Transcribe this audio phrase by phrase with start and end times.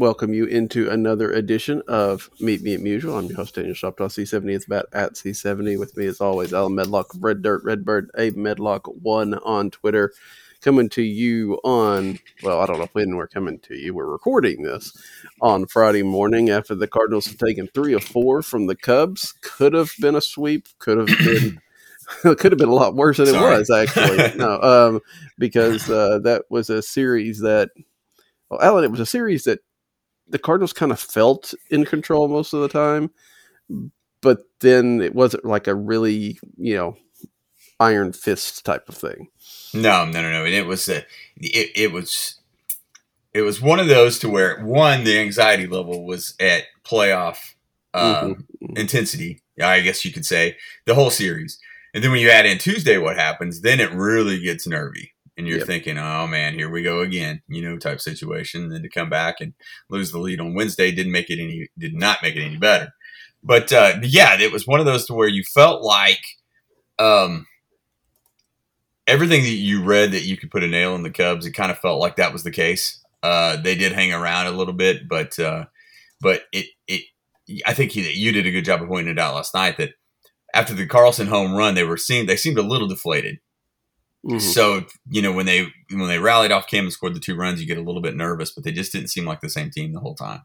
[0.00, 3.18] Welcome you into another edition of Meet Me at Musial.
[3.18, 4.54] I'm your host, Daniel Shoptaw, C70.
[4.54, 5.78] It's about at C70.
[5.78, 10.14] With me, as always, Allen Medlock Red Dirt, Redbird, Abe Medlock1 on Twitter.
[10.62, 13.92] Coming to you on, well, I don't know when we're coming to you.
[13.92, 14.96] We're recording this
[15.42, 19.34] on Friday morning after the Cardinals have taken three or four from the Cubs.
[19.42, 21.60] Could have been a sweep, could have been.
[22.24, 23.54] it could have been a lot worse than Sorry.
[23.54, 25.00] it was actually no um,
[25.36, 27.68] because uh, that was a series that
[28.48, 29.60] well, Allen, it was a series that
[30.30, 33.10] the Cardinals kind of felt in control most of the time,
[34.20, 36.96] but then it wasn't like a really, you know,
[37.78, 39.28] iron fist type of thing.
[39.74, 40.44] No, no, no, no.
[40.44, 40.98] And it was a,
[41.36, 42.36] it, it was
[43.32, 47.38] it was one of those to where one the anxiety level was at playoff
[47.94, 48.44] uh, Mhm.
[48.76, 49.40] intensity.
[49.62, 51.58] I guess you could say the whole series.
[51.94, 53.60] And then when you add in Tuesday, what happens?
[53.60, 55.09] Then it really gets nervy,
[55.40, 55.66] and you're Yep.
[55.66, 58.62] thinking, "Oh man, here we go again," you know, type situation.
[58.64, 59.54] And then to come back and
[59.88, 62.92] lose the lead on Wednesday didn't make it any, did not make it any better.
[63.42, 66.20] But uh, yeah, it was one of those to where you felt like
[66.98, 67.46] um,
[69.06, 71.46] everything that you read that you could put a nail in the Cubs.
[71.46, 73.02] It kind of felt like that was the case.
[73.22, 75.64] Uh, they did hang around a little bit, but uh,
[76.20, 77.02] but it it
[77.66, 79.90] I think you, you did a good job of pointing it out last night that
[80.54, 83.38] after the Carlson home run, they were seemed they seemed a little deflated.
[84.26, 84.40] Mhm.
[84.40, 87.60] So you know when they when they rallied off Cam and scored the two runs,
[87.60, 89.92] you get a little bit nervous, but they just didn't seem like the same team
[89.92, 90.42] the whole time.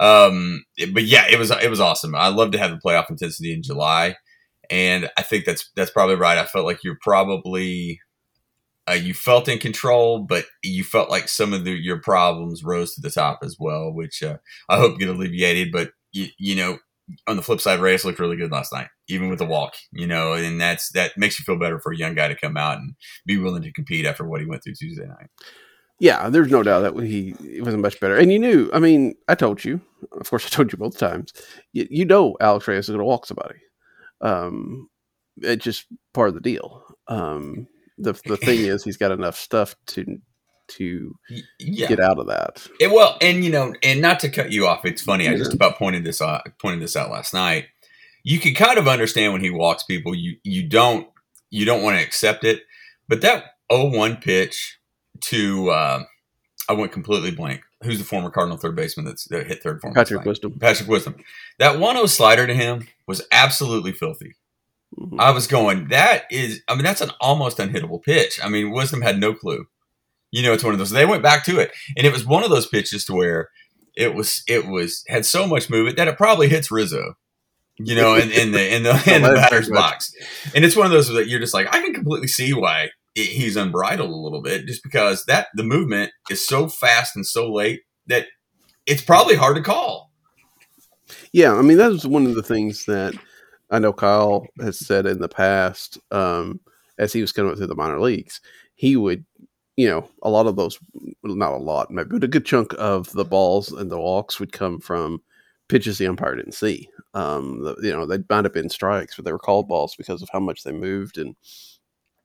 [0.00, 2.14] Um, but yeah, it was it was awesome.
[2.14, 4.16] I love to have the playoff intensity in July,
[4.70, 6.38] and I think that's that's probably right.
[6.38, 8.00] I felt like you're probably
[8.88, 12.94] uh, you felt in control, but you felt like some of the, your problems rose
[12.94, 14.38] to the top as well, which uh,
[14.68, 15.72] I hope get alleviated.
[15.72, 16.78] But you, you know,
[17.26, 19.74] on the flip side, Reyes looked really good last night, even with the walk.
[19.92, 22.56] You know, and that's that makes you feel better for a young guy to come
[22.56, 22.94] out and
[23.26, 25.28] be willing to compete after what he went through Tuesday night.
[26.00, 28.16] Yeah, there's no doubt that he it wasn't much better.
[28.16, 29.80] And you knew, I mean, I told you,
[30.12, 31.32] of course, I told you both times,
[31.72, 33.60] you, you know, Alex Reyes is going to walk somebody.
[34.22, 34.88] Um,
[35.36, 36.82] it's just part of the deal.
[37.08, 37.68] Um,
[37.98, 40.18] the the thing is, he's got enough stuff to
[40.70, 41.14] to
[41.58, 42.66] Yeah, get out of that.
[42.80, 45.28] It- well, and you know, and not to cut you off, it's funny.
[45.28, 47.66] I just about pointed this out, pointed this out last night.
[48.22, 50.14] You can kind of understand when he walks people.
[50.14, 51.08] You you don't
[51.50, 52.62] you don't want to accept it,
[53.08, 54.78] but that 0-1 pitch
[55.22, 56.02] to uh,
[56.68, 57.62] I went completely blank.
[57.82, 59.94] Who's the former Cardinal third baseman that's that hit third for him?
[59.94, 60.26] last Patrick?
[60.26, 60.58] Wisdom.
[60.60, 61.16] Patrick Wisdom.
[61.58, 64.34] That 1-0 slider to him was absolutely filthy.
[64.98, 65.18] Mhm.
[65.18, 68.38] I was going, that is, I mean, that's an almost unhittable pitch.
[68.42, 69.66] I mean, Wisdom had no clue.
[70.30, 70.90] You know, it's one of those.
[70.90, 73.48] They went back to it, and it was one of those pitches to where
[73.96, 77.14] it was, it was had so much movement that it probably hits Rizzo.
[77.82, 80.12] You know, in, in the in the in the batter's box,
[80.54, 83.26] and it's one of those that you're just like, I can completely see why it,
[83.26, 87.50] he's unbridled a little bit, just because that the movement is so fast and so
[87.50, 88.26] late that
[88.86, 90.10] it's probably hard to call.
[91.32, 93.14] Yeah, I mean that was one of the things that
[93.70, 95.98] I know Kyle has said in the past.
[96.10, 96.60] Um,
[96.98, 98.40] as he was coming up through the minor leagues,
[98.74, 99.24] he would,
[99.80, 100.78] you know, a lot of those,
[101.22, 104.52] not a lot, maybe, but a good chunk of the balls and the walks would
[104.52, 105.22] come from
[105.68, 106.86] pitches the umpire didn't see.
[107.14, 110.20] Um, the, you know, they might have been strikes, but they were called balls because
[110.20, 111.34] of how much they moved and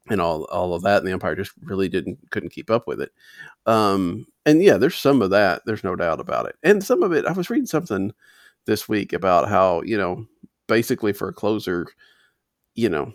[0.09, 2.99] and all all of that, and the umpire just really didn't couldn't keep up with
[3.01, 3.11] it.
[3.65, 5.61] Um, and yeah, there's some of that.
[5.65, 7.25] There's no doubt about it, and some of it.
[7.25, 8.11] I was reading something
[8.65, 10.27] this week about how you know
[10.67, 11.87] basically for a closer,
[12.75, 13.13] you know,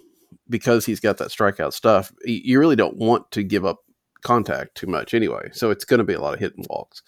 [0.48, 3.80] because he's got that strikeout stuff, you really don't want to give up
[4.22, 5.50] contact too much anyway.
[5.52, 7.02] So it's going to be a lot of hit and walks,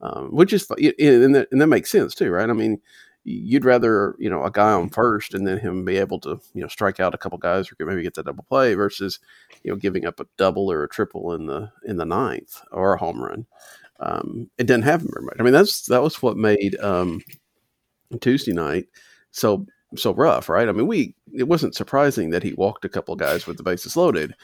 [0.00, 2.48] um, which is and that, and that makes sense too, right?
[2.50, 2.80] I mean,
[3.24, 6.62] you'd rather you know a guy on first and then him be able to you
[6.62, 9.18] know strike out a couple guys or maybe get that double play versus
[9.64, 12.94] you know giving up a double or a triple in the in the ninth or
[12.94, 13.46] a home run.
[14.00, 15.36] um, it didn't happen very much.
[15.38, 17.22] I mean, that's that was what made um,
[18.20, 18.86] Tuesday night
[19.30, 19.66] so
[19.96, 20.68] so rough, right?
[20.68, 23.96] I mean, we it wasn't surprising that he walked a couple guys with the bases
[23.96, 24.34] loaded,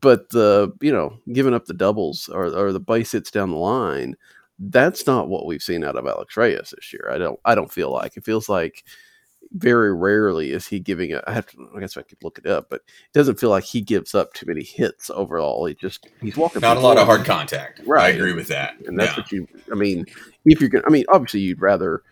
[0.00, 3.56] but the you know giving up the doubles or or the base hits down the
[3.56, 4.16] line,
[4.58, 7.10] that's not what we've seen out of Alex Reyes this year.
[7.10, 8.84] I don't I don't feel like it feels like
[9.52, 12.46] very rarely is he giving a, I have to, I guess I could look it
[12.46, 15.66] up, but it doesn't feel like he gives up too many hits overall.
[15.66, 16.60] He just, he's walking.
[16.60, 17.80] Not a lot of hard contact.
[17.84, 18.14] Right.
[18.14, 18.74] I agree with that.
[18.86, 19.22] And that's yeah.
[19.22, 20.06] what you, I mean,
[20.44, 22.02] if you're to, I mean, obviously you'd rather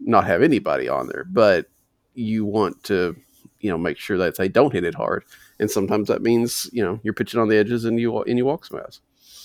[0.00, 1.66] not have anybody on there, but
[2.14, 3.16] you want to,
[3.60, 5.24] you know, make sure that they don't hit it hard.
[5.58, 8.44] And sometimes that means, you know, you're pitching on the edges and you, and you
[8.44, 9.00] walk some ass.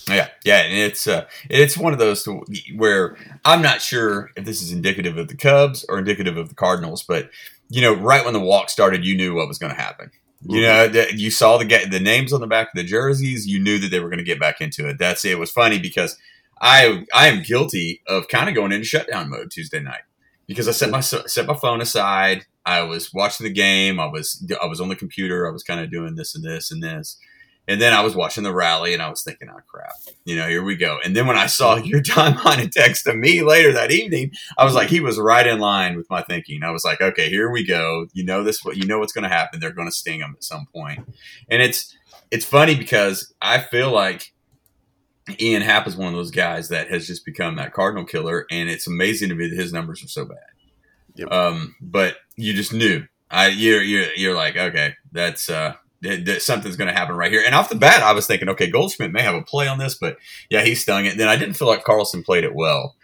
[0.07, 2.27] Yeah, yeah, and it's uh, it's one of those
[2.75, 3.15] where
[3.45, 7.03] I'm not sure if this is indicative of the Cubs or indicative of the Cardinals,
[7.03, 7.29] but
[7.69, 10.09] you know, right when the walk started, you knew what was going to happen.
[10.41, 10.93] You mm-hmm.
[10.93, 13.45] know, you saw the the names on the back of the jerseys.
[13.45, 14.97] You knew that they were going to get back into it.
[14.97, 15.37] That's it.
[15.37, 16.17] Was funny because
[16.61, 20.01] I I am guilty of kind of going into shutdown mode Tuesday night
[20.47, 22.45] because I set my set my phone aside.
[22.69, 23.99] I was watching the game.
[23.99, 25.47] I was I was on the computer.
[25.47, 27.17] I was kind of doing this and this and this.
[27.67, 29.91] And then I was watching the rally and I was thinking, oh crap,
[30.25, 30.99] you know, here we go.
[31.03, 34.65] And then when I saw your timeline and text to me later that evening, I
[34.65, 36.63] was like, he was right in line with my thinking.
[36.63, 38.05] I was like, okay, here we go.
[38.13, 39.59] You know this, what you know what's going to happen.
[39.59, 40.99] They're going to sting him at some point.
[41.49, 41.95] And it's
[42.29, 44.31] it's funny because I feel like
[45.39, 48.69] Ian Happ is one of those guys that has just become that Cardinal killer, and
[48.69, 50.37] it's amazing to me that his numbers are so bad.
[51.15, 51.31] Yep.
[51.31, 53.05] Um, but you just knew.
[53.29, 55.75] I you're you're you're like okay, that's uh
[56.39, 57.43] something's going to happen right here.
[57.45, 59.95] And off the bat, I was thinking, okay, Goldschmidt may have a play on this,
[59.95, 60.17] but
[60.49, 61.11] yeah, he stung it.
[61.11, 62.95] And then I didn't feel like Carlson played it well.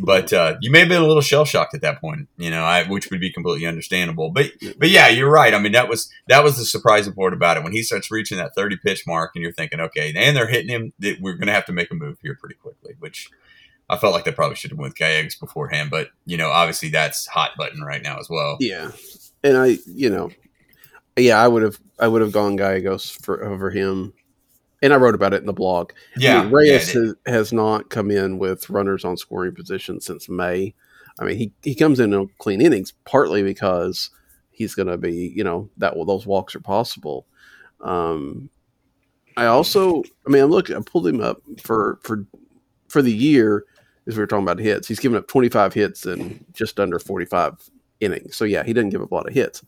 [0.00, 2.64] But uh, you may have been a little shell shocked at that point, you know,
[2.64, 4.30] I, which would be completely understandable.
[4.30, 5.54] But but yeah, you're right.
[5.54, 8.38] I mean, that was that was the surprising part about it when he starts reaching
[8.38, 10.92] that 30 pitch mark, and you're thinking, okay, and they're hitting him.
[10.98, 12.94] That we're going to have to make a move here pretty quickly.
[12.98, 13.30] Which
[13.90, 16.88] I felt like they probably should have went with Gallegos beforehand, but you know, obviously
[16.88, 18.56] that's hot button right now as well.
[18.60, 18.92] Yeah,
[19.42, 20.30] and I, you know,
[21.16, 24.12] yeah, I would have I would have gone Gallegos for over him.
[24.82, 25.92] And I wrote about it in the blog.
[26.14, 29.98] Yeah, I mean, Reyes yeah, has, has, not come in with runners on scoring position
[29.98, 30.74] since May.
[31.18, 34.10] I mean, he, he comes in on clean innings partly because
[34.50, 37.26] he's going to be, you know, that those walks are possible.
[37.80, 38.50] Um,
[39.38, 42.26] I also, I mean, I'm looking, I pulled him up for for
[42.88, 43.64] for the year
[44.06, 44.88] as we were talking about hits.
[44.88, 47.70] He's given up 25 hits in just under 45
[48.00, 48.36] innings.
[48.36, 49.64] So yeah, he didn't give up a lot of hits,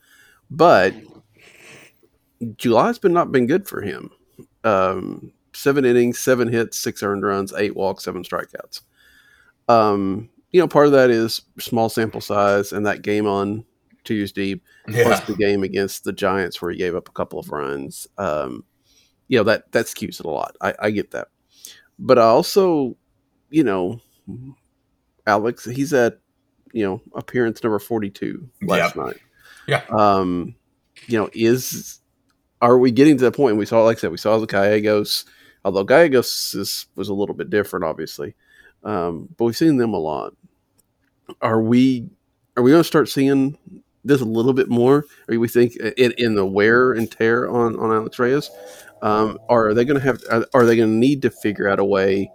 [0.51, 0.95] but
[2.57, 4.11] July's been not been good for him.
[4.65, 8.83] Um, seven innings, seven hits, six earned runs, eight walks, seven strikeouts.
[9.69, 13.65] Um, you know, part of that is small sample size and that game on
[14.05, 15.05] Tuesday, yeah.
[15.05, 18.07] plus the game against the Giants where he gave up a couple of runs.
[18.19, 18.65] Um,
[19.29, 20.57] you know that that skews it a lot.
[20.61, 21.29] I, I get that,
[21.99, 22.97] but I also,
[23.51, 24.01] you know,
[25.27, 26.19] Alex, he's at
[26.73, 29.07] you know appearance number forty two last yep.
[29.07, 29.17] night.
[29.67, 29.83] Yeah.
[29.91, 30.55] Um,
[31.07, 32.01] you know, is
[32.63, 35.25] are we getting to the point we saw like I said we saw the Gallegos
[35.65, 38.35] although Gallegos is, was a little bit different obviously
[38.85, 40.35] um, but we've seen them a lot
[41.43, 42.09] are we
[42.57, 43.59] are we going to start seeing
[44.05, 47.77] this a little bit more Are we think in, in the wear and tear on
[47.79, 48.51] on Alex Reyes
[49.03, 50.23] um, are they going to have
[50.55, 52.31] are they going to need to figure out a way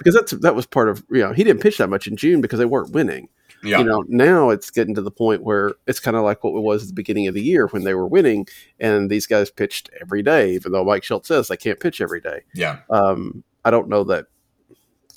[0.00, 2.40] because that's that was part of you know he didn't pitch that much in June
[2.40, 3.28] because they weren't winning
[3.62, 3.78] yeah.
[3.78, 6.62] You know, now it's getting to the point where it's kind of like what it
[6.62, 8.46] was at the beginning of the year when they were winning
[8.78, 12.20] and these guys pitched every day, even though Mike Shildt says they can't pitch every
[12.20, 12.42] day.
[12.54, 12.78] Yeah.
[12.88, 14.26] Um, I don't know that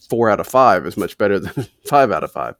[0.10, 2.56] four out of five is much better than five out of five.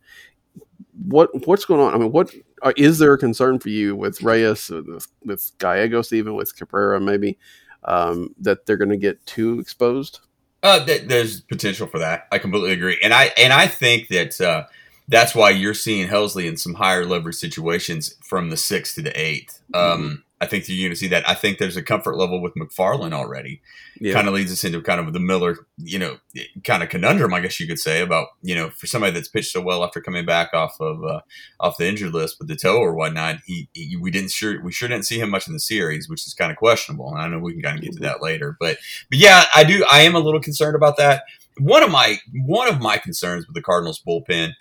[1.06, 1.94] What what's going on?
[1.94, 6.14] I mean, what uh, is there a concern for you with Reyes, with, with Gallegos,
[6.14, 7.38] even with Cabrera, maybe
[7.84, 10.20] um, that they're going to get too exposed?
[10.64, 12.28] Uh, th- there's potential for that.
[12.32, 14.66] I completely agree, and I and I think that uh,
[15.08, 19.12] that's why you're seeing Helsley in some higher leverage situations from the sixth to the
[19.12, 20.16] 8th mm-hmm.
[20.42, 21.28] I think you're going to see that.
[21.28, 23.62] I think there's a comfort level with McFarland already.
[24.00, 24.14] Yeah.
[24.14, 26.18] Kind of leads us into kind of the Miller, you know,
[26.66, 29.54] kind of conundrum, I guess you could say, about you know, for somebody that's pitched
[29.54, 31.22] so well after coming back off of uh,
[31.62, 33.38] off the injured list with the toe or whatnot.
[33.46, 36.28] He, he, we didn't sure we sure didn't see him much in the series, which
[36.28, 37.10] is kind of questionable.
[37.10, 38.78] And I know we can kind of get to that later, but
[39.10, 39.86] but yeah, I do.
[39.90, 41.24] I am a little concerned about that.
[41.60, 44.54] One of my one of my concerns with the Cardinals bullpen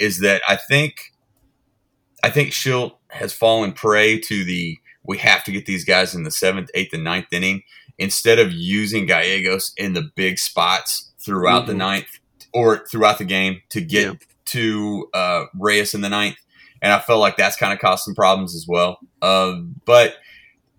[0.00, 1.12] is that I think
[2.24, 6.22] I think Shildt has fallen prey to the we have to get these guys in
[6.22, 7.62] the seventh, eighth, and ninth inning
[7.96, 11.72] instead of using Gallegos in the big spots throughout mm-hmm.
[11.72, 12.20] the ninth
[12.52, 14.14] or throughout the game to get yeah.
[14.44, 16.36] to uh, Reyes in the ninth.
[16.80, 19.00] And I felt like that's kind of caused some problems as well.
[19.20, 20.16] Uh, but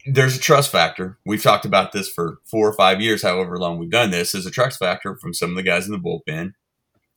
[0.06, 1.18] there's a trust factor.
[1.26, 4.32] We've talked about this for four or five years, however long we've done this.
[4.32, 6.54] There's a trust factor from some of the guys in the bullpen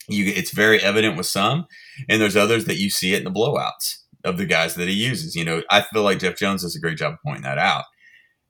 [0.08, 1.66] You, it's very evident with some,
[2.08, 4.94] and there's others that you see it in the blowouts of the guys that he
[4.94, 5.34] uses.
[5.34, 7.84] You know, I feel like Jeff Jones does a great job pointing that out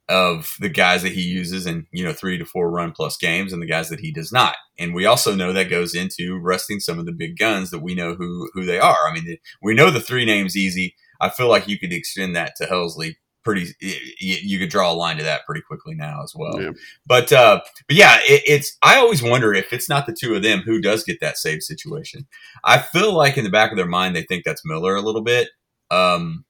[0.09, 3.53] of the guys that he uses in you know three to four run plus games
[3.53, 4.57] and the guys that he does not.
[4.79, 7.95] And we also know that goes into resting some of the big guns that we
[7.95, 9.09] know who who they are.
[9.09, 10.95] I mean, we know the three names easy.
[11.21, 13.75] I feel like you could extend that to Helsley pretty.
[14.21, 16.61] You could draw a line to that pretty quickly now as well.
[16.61, 16.71] Yeah.
[17.07, 18.77] But uh, but yeah, it, it's.
[18.83, 21.63] I always wonder if it's not the two of them who does get that save
[21.63, 22.27] situation.
[22.65, 25.23] I feel like in the back of their mind they think that's Miller a little
[25.23, 25.49] bit.
[25.93, 26.45] Um,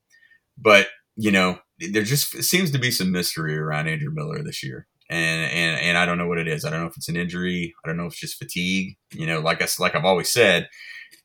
[0.56, 4.87] but you know, there just seems to be some mystery around Andrew Miller this year.
[5.11, 6.64] And, and and I don't know what it is.
[6.64, 7.75] I don't know if it's an injury.
[7.84, 8.96] I don't know if it's just fatigue.
[9.12, 10.68] You know, like I like I've always said,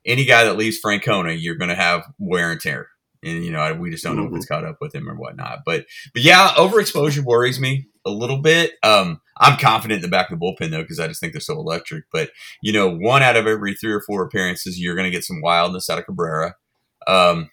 [0.06, 2.90] any guy that leaves Francona, you're going to have wear and tear.
[3.24, 4.36] And you know, we just don't know mm-hmm.
[4.36, 5.60] if it's caught up with him or whatnot.
[5.66, 8.74] But but yeah, overexposure worries me a little bit.
[8.84, 11.40] Um, I'm confident in the back of the bullpen though, because I just think they're
[11.40, 12.06] so electric.
[12.12, 12.32] But
[12.62, 15.42] you know, one out of every three or four appearances, you're going to get some
[15.42, 16.56] wildness out of Cabrera.
[17.08, 17.50] Um,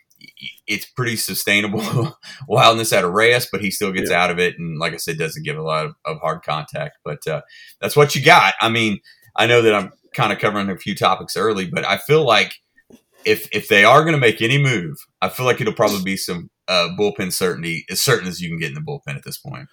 [0.67, 2.17] it's pretty sustainable
[2.49, 4.23] wildness out of Reyes, but he still gets yeah.
[4.23, 4.59] out of it.
[4.59, 6.99] And like I said, doesn't give a lot of, of hard contact.
[7.05, 7.43] But uh,
[7.81, 8.55] that's what you got.
[8.61, 9.01] I mean,
[9.37, 12.55] I know that I'm kind of covering a few topics early, but I feel like
[13.25, 16.17] if if they are going to make any move, I feel like it'll probably be
[16.17, 19.39] some uh, bullpen certainty, as certain as you can get in the bullpen at this
[19.39, 19.69] point.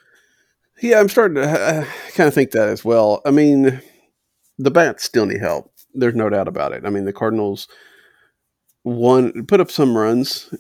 [0.82, 3.22] Yeah, I'm starting to uh, kind of think that as well.
[3.26, 3.82] I mean,
[4.58, 5.72] the bats still need help.
[5.94, 6.86] There's no doubt about it.
[6.86, 7.68] I mean, the Cardinals
[8.84, 10.54] won, put up some runs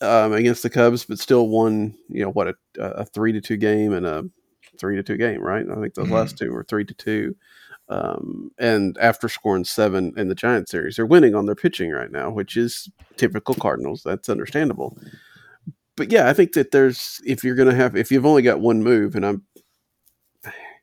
[0.00, 1.94] um, against the Cubs, but still won.
[2.08, 4.24] You know what a, a, three to two game and a
[4.78, 5.66] three to two game, right?
[5.68, 6.14] I think those mm-hmm.
[6.14, 7.36] last two were three to two.
[7.90, 12.12] Um, and after scoring seven in the Giant series, they're winning on their pitching right
[12.12, 14.02] now, which is typical Cardinals.
[14.04, 14.98] That's understandable.
[15.96, 18.60] But yeah, I think that there's if you're going to have if you've only got
[18.60, 19.42] one move, and I'm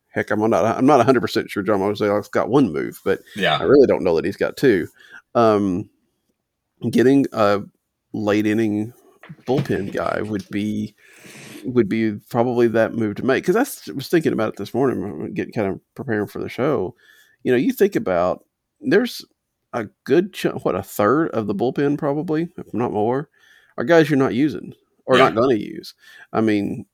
[0.09, 3.57] heck, I'm not I'm not 100 percent sure John Mozeliak's got one move, but yeah,
[3.57, 4.87] I really don't know that he's got two.
[5.35, 5.89] Um,
[6.91, 7.61] getting a
[8.13, 8.93] late inning
[9.45, 10.95] bullpen guy would be
[11.63, 15.33] would be probably that move to make because I was thinking about it this morning,
[15.33, 16.95] getting kind of preparing for the show.
[17.43, 18.45] You know, you think about
[18.79, 19.25] there's
[19.73, 23.29] a good chunk, what a third of the bullpen probably, if not more,
[23.77, 24.73] are guys you're not using
[25.05, 25.25] or yeah.
[25.25, 25.93] not going to use.
[26.31, 26.85] I mean,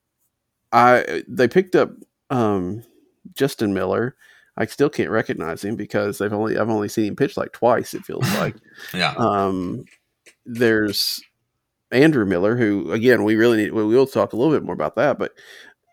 [0.71, 1.91] I they picked up
[2.29, 2.83] um,
[3.33, 4.15] Justin Miller.
[4.57, 7.93] I still can't recognize him because they've only I've only seen him pitch like twice.
[7.93, 8.55] It feels like.
[8.93, 9.13] yeah.
[9.17, 9.85] Um,
[10.45, 11.21] there's
[11.91, 13.73] Andrew Miller, who again we really need.
[13.73, 15.33] We will talk a little bit more about that, but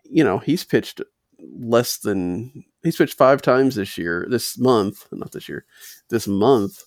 [0.03, 1.01] you know he's pitched
[1.39, 5.65] less than he's pitched five times this year, this month, not this year,
[6.09, 6.83] this month,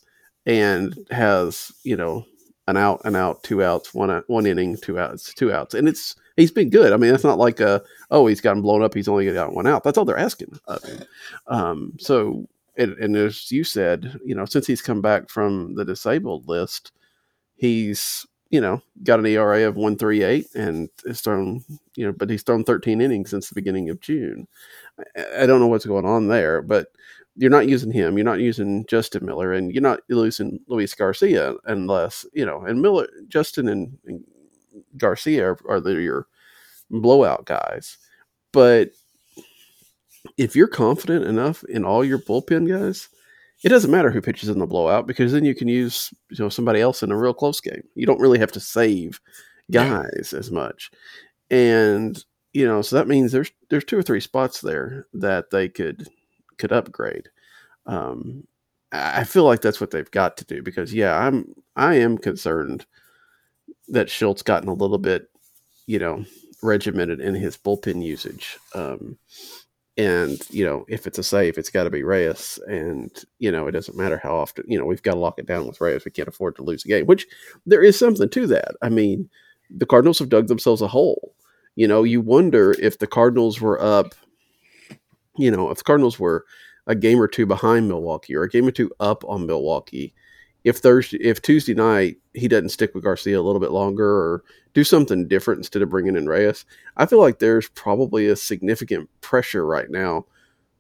[0.47, 2.25] and has you know
[2.69, 6.17] an out, an out, two outs, one one inning, two outs, two outs, and it's
[6.37, 6.93] he's been good.
[6.93, 9.67] I mean, it's not like a oh he's gotten blown up, he's only got one
[9.67, 9.85] out.
[9.85, 11.05] That's all they're asking of him.
[11.47, 15.85] Um, so and, and as you said, you know, since he's come back from the
[15.85, 16.93] disabled list,
[17.57, 21.65] he's you know got an ERA of one three eight and has thrown
[21.97, 24.47] you know, but he's thrown thirteen innings since the beginning of June.
[25.17, 26.89] I, I don't know what's going on there, but
[27.37, 28.17] you're not using him.
[28.19, 32.63] You're not using Justin Miller, and you're not using Luis Garcia unless you know.
[32.63, 34.23] And Miller, Justin, and, and
[34.97, 36.27] Garcia are, are your
[36.91, 37.97] blowout guys.
[38.53, 38.91] But
[40.37, 43.09] if you're confident enough in all your bullpen guys,
[43.65, 46.49] it doesn't matter who pitches in the blowout because then you can use you know
[46.49, 47.83] somebody else in a real close game.
[47.95, 49.21] You don't really have to save
[49.71, 50.39] guys yeah.
[50.39, 50.91] as much,
[51.51, 52.23] and
[52.53, 56.09] you know so that means there's there's two or three spots there that they could
[56.59, 57.29] could upgrade.
[57.87, 58.47] Um,
[58.91, 62.85] I feel like that's what they've got to do because yeah, I'm I am concerned
[63.93, 65.31] that Shildt gotten a little bit,
[65.87, 66.25] you know,
[66.63, 68.59] regimented in his bullpen usage.
[68.75, 69.19] Um,
[69.99, 73.67] and you know, if it's a save, it's got to be Reyes, and you know,
[73.67, 74.65] it doesn't matter how often.
[74.67, 76.05] You know, we've got to lock it down with Reyes.
[76.05, 77.07] We can't afford to lose a game.
[77.07, 77.27] Which
[77.67, 78.75] there is something to that.
[78.81, 79.29] I mean,
[79.71, 81.35] the Cardinals have dug themselves a hole.
[81.77, 84.15] You know, you wonder if the Cardinals were up.
[85.37, 86.47] You know, if the Cardinals were
[86.87, 90.15] a game or two behind Milwaukee or a game or two up on Milwaukee,
[90.65, 94.45] if Thursday, if Tuesday night he doesn't stick with Garcia a little bit longer or
[94.75, 96.65] do something different instead of bringing in Reyes,
[96.97, 100.27] I feel like there's probably a significant pressure right now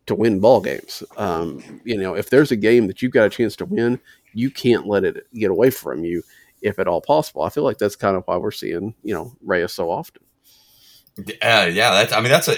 [0.07, 1.03] to win ball games.
[1.17, 4.01] Um, you know, if there's a game that you've got a chance to win,
[4.33, 6.23] you can't let it get away from you
[6.61, 7.43] if at all possible.
[7.43, 10.23] I feel like that's kind of why we're seeing you know Reyes so often.
[11.19, 12.13] Uh, yeah, that's.
[12.13, 12.57] I mean, that's a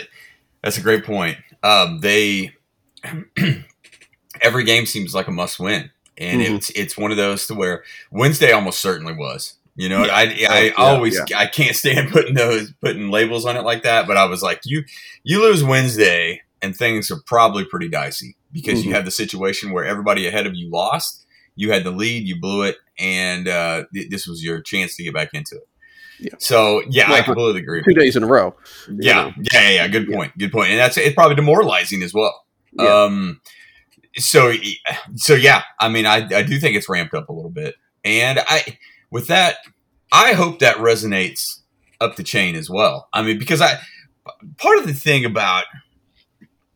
[0.63, 1.39] that's a great point.
[1.63, 2.53] Um, they
[4.43, 6.57] every game seems like a must win and mm-hmm.
[6.57, 9.55] it's it's one of those to where Wednesday almost certainly was.
[9.77, 10.15] You know, yeah.
[10.15, 11.39] I I, I yeah, always yeah.
[11.39, 14.61] I can't stand putting those putting labels on it like that, but I was like,
[14.65, 14.85] you
[15.23, 18.89] you lose Wednesday and things are probably pretty dicey because mm-hmm.
[18.89, 22.41] you have the situation where everybody ahead of you lost You had the lead, you
[22.41, 25.69] blew it, and uh, th- this was your chance to get back into it.
[26.21, 26.35] Yeah.
[26.39, 27.83] So yeah, I completely agree.
[27.83, 28.55] Two days in a row.
[28.89, 29.33] Yeah, know.
[29.53, 29.89] yeah, yeah, yeah.
[29.89, 30.37] Good point.
[30.39, 30.71] Good point.
[30.71, 32.45] And that's it's probably demoralizing as well.
[32.73, 32.87] Yeah.
[32.87, 33.41] Um,
[34.17, 34.53] so
[35.17, 38.41] so yeah, I mean, I I do think it's ramped up a little bit, and
[38.47, 38.79] I
[39.11, 39.57] with that,
[40.13, 41.61] I hope that resonates
[42.01, 43.09] up the chain as well.
[43.13, 43.79] I mean, because I
[44.59, 45.65] part of the thing about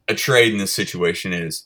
[0.09, 1.65] a trade in this situation is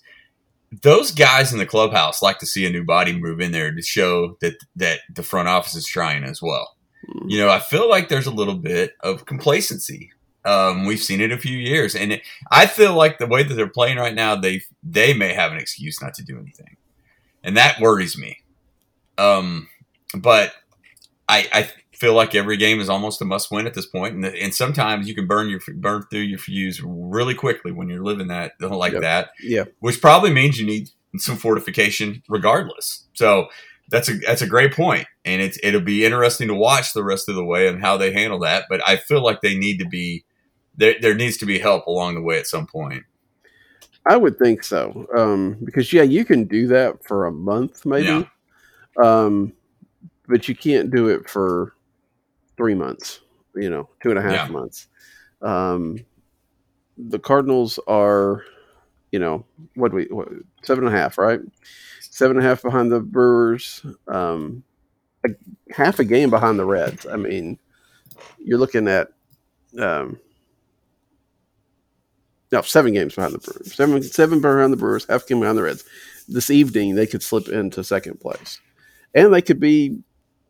[0.83, 3.83] those guys in the clubhouse like to see a new body move in there to
[3.83, 6.77] show that that the front office is trying as well.
[7.09, 7.31] Mhm.
[7.31, 10.11] You know, I feel like there's a little bit of complacency.
[10.45, 13.55] Um, we've seen it a few years, and it, I feel like the way that
[13.55, 16.77] they're playing right now, they they may have an excuse not to do anything,
[17.45, 18.39] and that worries me.
[19.19, 19.69] Um,
[20.19, 20.53] but
[21.29, 24.25] I I feel like every game is almost a must win at this point, and,
[24.25, 28.27] and sometimes you can burn your burn through your fuse really quickly when you're living
[28.29, 29.03] that like Yep.
[29.03, 29.65] that Yeah.
[29.79, 33.07] which probably means you need some fortification regardless.
[33.13, 33.49] So
[33.91, 37.29] that's a that's a great point, and it's it'll be interesting to watch the rest
[37.29, 38.65] of the way and how they handle that.
[38.69, 40.25] But I feel like they need to be
[40.77, 40.95] there.
[41.01, 43.05] There needs to be help along the way at some point.
[44.07, 45.07] I would think so.
[45.17, 48.07] Um, because yeah, you can do that for a month maybe.
[48.07, 48.25] Yeah.
[49.03, 49.53] Um,
[50.27, 51.75] but you can't do it for
[52.57, 53.21] three months,
[53.55, 54.53] you know, two and a half Yeah.
[54.53, 54.89] months.
[55.41, 55.99] Um,
[56.99, 58.45] the Cardinals are,
[59.13, 60.29] you know, what do we, what,
[60.63, 61.41] seven and a half, right?
[62.01, 64.63] Seven and a half behind the Brewers, um,
[65.25, 65.31] a,
[65.75, 67.07] half a game behind the Reds.
[67.07, 67.59] I mean,
[68.39, 69.13] you're looking at,
[69.79, 70.19] um,
[72.53, 73.75] no, seven games behind the Brewers.
[73.75, 75.85] Seven, seven behind the Brewers, half game behind the Reds.
[76.29, 78.61] This evening, they could slip into second place,
[79.15, 79.99] and they could be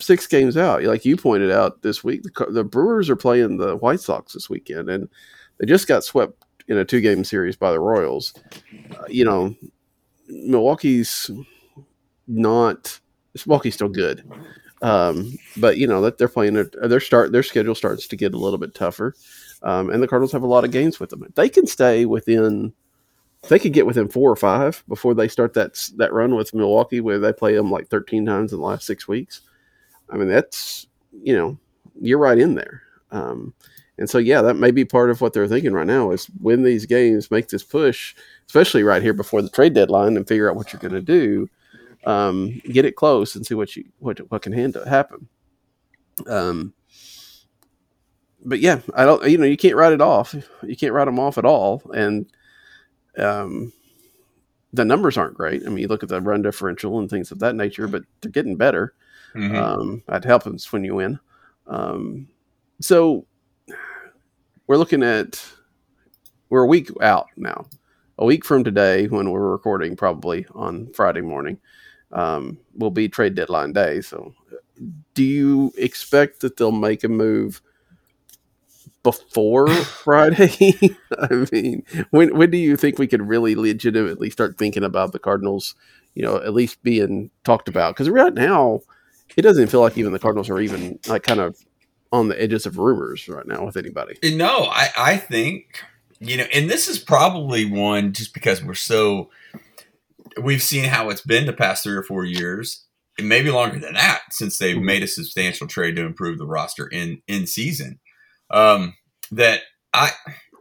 [0.01, 0.83] six games out.
[0.83, 4.51] Like you pointed out this week, the, the Brewers are playing the White Sox this
[4.51, 5.09] weekend, and
[5.59, 8.35] they just got swept in a two-game series by the Royals.
[8.91, 9.55] Uh, you know,
[10.29, 11.31] Milwaukee's
[12.27, 12.99] not.
[13.47, 14.31] Milwaukee's still good,
[14.83, 17.33] um, but you know that they're playing their, their start.
[17.33, 19.15] Their schedule starts to get a little bit tougher.
[19.63, 21.25] Um, and the Cardinals have a lot of games with them.
[21.35, 22.73] They can stay within.
[23.49, 27.01] They could get within four or five before they start that that run with Milwaukee,
[27.01, 29.43] where they play them like thirteen times in the last six weeks.
[30.11, 30.87] I mean, that's
[31.23, 31.59] you know,
[32.01, 32.83] you're right in there.
[33.11, 33.55] Um,
[33.99, 36.63] and so, yeah, that may be part of what they're thinking right now is win
[36.63, 38.15] these games, make this push,
[38.47, 41.49] especially right here before the trade deadline, and figure out what you're going to do.
[42.05, 45.29] Um, get it close and see what you what what can happen.
[46.27, 46.75] Um,
[48.45, 49.29] but yeah, I don't.
[49.29, 50.35] You know, you can't write it off.
[50.63, 51.83] You can't write them off at all.
[51.95, 52.27] And
[53.19, 53.73] um,
[54.73, 55.63] the numbers aren't great.
[55.65, 58.31] I mean, you look at the run differential and things of that nature, but they're
[58.31, 58.95] getting better.
[59.35, 59.55] Mhm.
[59.55, 61.19] Um, that happens when you win.
[61.67, 62.29] Um,
[62.81, 63.27] so
[64.67, 65.43] we're looking at
[66.51, 67.67] we're a week out now.
[68.19, 71.59] A week from today, when we're recording, probably on Friday morning,
[72.13, 74.03] um, will be trade deadline day.
[74.03, 74.35] So,
[75.15, 77.63] do you expect that they'll make a move
[79.03, 80.97] before Friday?
[81.19, 85.19] I mean, when when do you think we could really legitimately start thinking about the
[85.19, 85.75] Cardinals?
[86.15, 88.81] You know, at least being talked about because right now
[89.37, 91.57] it doesn't feel like even the Cardinals are even like kind of
[92.13, 94.19] on the edges of rumors right now with anybody.
[94.37, 95.83] No, I, I think,
[96.21, 99.31] you know, and this is probably one just because we're so,
[100.43, 102.85] we've seen how it's been the past three or four years,
[103.19, 104.85] and maybe longer than that since they've Mhm.
[104.85, 107.99] made a substantial trade to improve the roster in, in season.
[108.53, 108.95] Um,
[109.31, 109.63] that
[109.95, 110.11] I,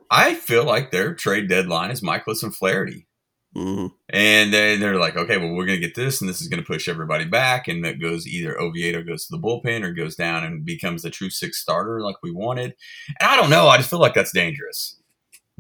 [0.09, 3.05] I feel like their trade deadline is Mikolas and Flaherty.
[3.53, 6.47] hmm And then they're like, okay, well, we're going to get this, and this is
[6.47, 7.67] going to push everybody back.
[7.67, 11.09] And that goes either Oviedo goes to the bullpen or goes down and becomes the
[11.09, 12.75] true six starter like we wanted.
[13.19, 13.67] And I don't know.
[13.67, 14.97] I just feel like that's dangerous.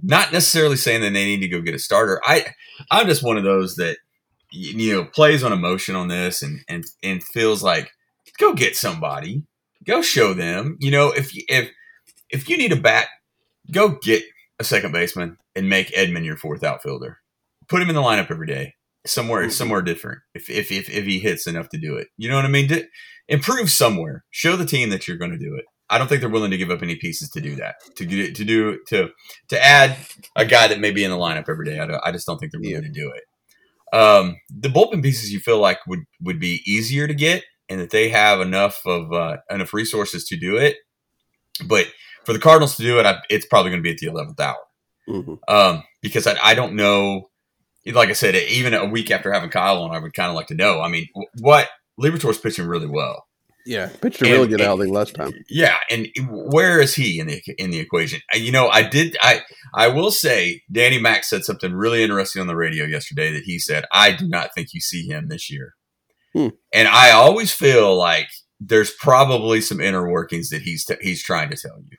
[0.01, 2.21] Not necessarily saying that they need to go get a starter.
[2.25, 2.53] I,
[2.89, 3.97] I'm just one of those that,
[4.51, 7.91] you know, plays on emotion on this and, and, and feels like,
[8.39, 9.43] go get somebody,
[9.85, 10.77] go show them.
[10.79, 11.69] You know, if, if,
[12.31, 13.07] if you need a bat,
[13.71, 14.23] go get
[14.59, 17.19] a second baseman and make Edman your fourth outfielder.
[17.67, 18.75] Put him in the lineup every day.
[19.05, 22.09] Somewhere somewhere different if, if if if he hits enough to do it.
[22.17, 22.67] You know what i mean?
[22.67, 22.83] D-
[23.27, 24.23] improve somewhere.
[24.29, 25.65] Show the team that you're going to do it.
[25.89, 27.75] I don't think they're willing to give up any pieces to do that.
[27.95, 29.09] To get to do to
[29.49, 29.97] to add
[30.35, 31.79] a guy that may be in the lineup every day.
[31.79, 32.81] I, don't, I just don't think they're willing Yeah.
[32.81, 33.97] to do it.
[33.97, 37.89] Um the bullpen pieces you feel like would would be easier to get and that
[37.89, 40.75] they have enough of uh, enough resources to do it
[41.65, 41.87] but
[42.25, 44.39] for the cardinals to do it I, it's probably going to be at the 11th
[44.39, 44.57] hour
[45.07, 47.29] hmm um, because I, I don't know.
[47.85, 50.47] Like I said, even a week after having Kyle on, I would kind of like
[50.47, 50.81] to know.
[50.81, 51.07] I mean,
[51.39, 53.25] what Liberatore's pitching really well.
[53.65, 55.33] Yeah, pitched a really good outing last time.
[55.47, 58.19] Yeah, and where is he in the in the equation?
[58.33, 59.17] You know, I did.
[59.21, 59.41] I
[59.75, 63.31] I will say, Danny Mack said something really interesting on the radio yesterday.
[63.31, 65.73] That he said, "I do not think you see him this year."
[66.33, 66.47] Hmm.
[66.73, 68.29] and I always feel like
[68.61, 71.97] there's probably some inner workings that he's t- he's trying to tell you.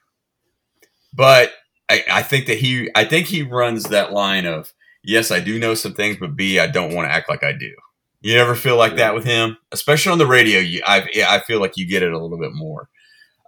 [1.13, 1.51] But
[1.89, 4.73] I, I think that he I think he runs that line of
[5.03, 7.51] yes, I do know some things, but B, I don't want to act like I
[7.51, 7.71] do.
[8.21, 10.59] You never feel like that with him, especially on the radio.
[10.59, 12.87] You, I, I feel like you get it a little bit more.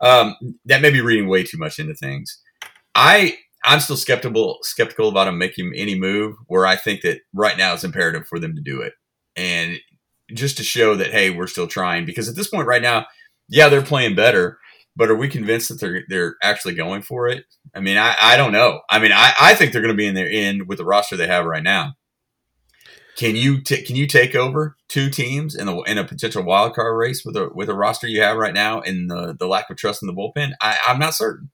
[0.02, 2.42] Um, that may be reading way too much into things.
[2.94, 6.36] I, I'm still skeptical, skeptical about him making any move.
[6.48, 8.94] Where I think that right now it's imperative for them to do it,
[9.38, 9.80] and
[10.34, 12.06] just to show that hey, we're still trying.
[12.06, 13.06] Because at this point, right now,
[13.48, 14.60] yeah, they're playing better,
[14.96, 17.46] but are we convinced that they're they're actually going for it?
[17.74, 18.82] I mean, I, I don't know.
[18.90, 21.18] I mean, I, I think they're going to be in their end with the roster
[21.18, 21.96] they have right now.
[23.18, 26.76] Can you t- can you take over two teams in a in a potential wild
[26.76, 29.70] card race with a with a roster you have right now and the the lack
[29.70, 30.52] of trust in the bullpen?
[30.62, 31.50] I, I'm not certain.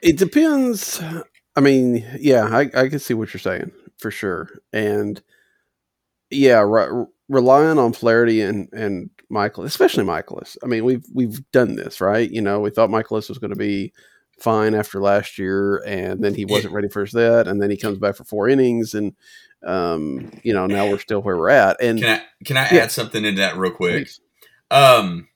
[0.00, 1.02] It depends.
[1.56, 5.20] I mean, yeah, I, I can see what you're saying for sure, and
[6.30, 10.56] yeah, re- relying on Flaherty and and Michael, especially Mikolas.
[10.62, 12.30] I mean, we've we've done this right.
[12.30, 13.92] You know, we thought Mikolas was going to be
[14.40, 17.76] fine after last year, and then he wasn't ready for his that, and then he
[17.76, 19.14] comes back for four innings, and
[19.66, 21.76] um, you know, now we're still where we're at.
[21.82, 22.82] And Can I can I Yeah.
[22.84, 24.04] add something into that real quick?
[24.06, 24.20] please.
[24.70, 25.26] Um,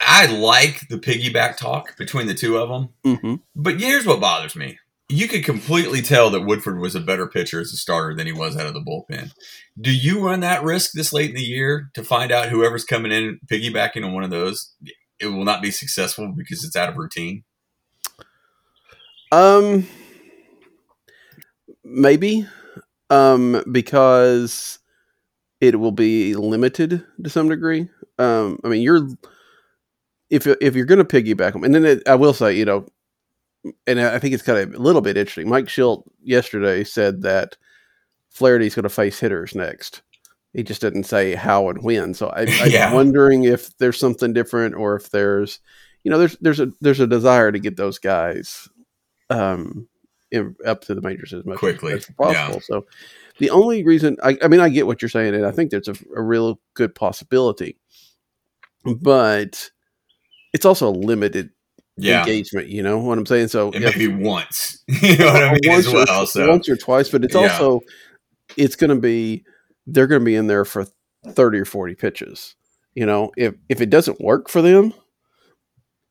[0.00, 2.88] I like the piggyback talk between the two of them.
[3.04, 3.40] Mhm.
[3.54, 4.78] But here's what bothers me.
[5.10, 8.32] You could completely tell that Woodford was a better pitcher as a starter than he
[8.32, 9.32] was out of the bullpen.
[9.80, 13.10] Do you run that risk this late in the year to find out whoever's coming
[13.10, 14.72] in piggybacking on one of those,
[15.18, 17.42] it will not be successful because it's out of routine?
[19.32, 19.88] Um,
[21.82, 22.46] maybe,
[23.10, 24.78] um, because
[25.60, 27.88] it will be limited to some degree.
[28.20, 29.08] Um, I mean, you're
[30.30, 32.86] if if you're going to piggyback them, and then it, I will say, you know,
[33.86, 35.48] and I think it's kind of a little bit interesting.
[35.48, 37.56] Mike Shildt yesterday said that
[38.30, 40.02] Flaherty's going to face hitters next.
[40.52, 42.14] He just didn't say how and when.
[42.14, 42.92] So I, I'm Yeah.
[42.94, 45.60] wondering if there's something different, or if there's,
[46.04, 48.68] you know, there's there's a there's a desire to get those guys
[49.28, 49.86] um,
[50.30, 52.60] in, up to the majors as much Quickly, as, possible.
[52.60, 52.86] So
[53.38, 55.88] the only reason, I, I mean, I get what you're saying, and I think there's
[55.88, 57.76] a, a real good possibility,
[58.84, 59.70] but
[60.52, 61.50] it's also a limited
[62.02, 62.20] Yeah.
[62.20, 62.68] engagement.
[62.68, 63.48] You know what I'm saying?
[63.48, 64.82] So yeah, maybe once.
[64.88, 65.60] you know what I mean?
[65.66, 66.26] once As or.
[66.26, 67.42] So once or twice, but it's Yeah.
[67.52, 67.80] also
[68.56, 69.44] it's going to be
[69.86, 70.86] they're going to be in there for
[71.30, 72.54] thirty or forty pitches.
[72.94, 74.92] You know, if if it doesn't work for them,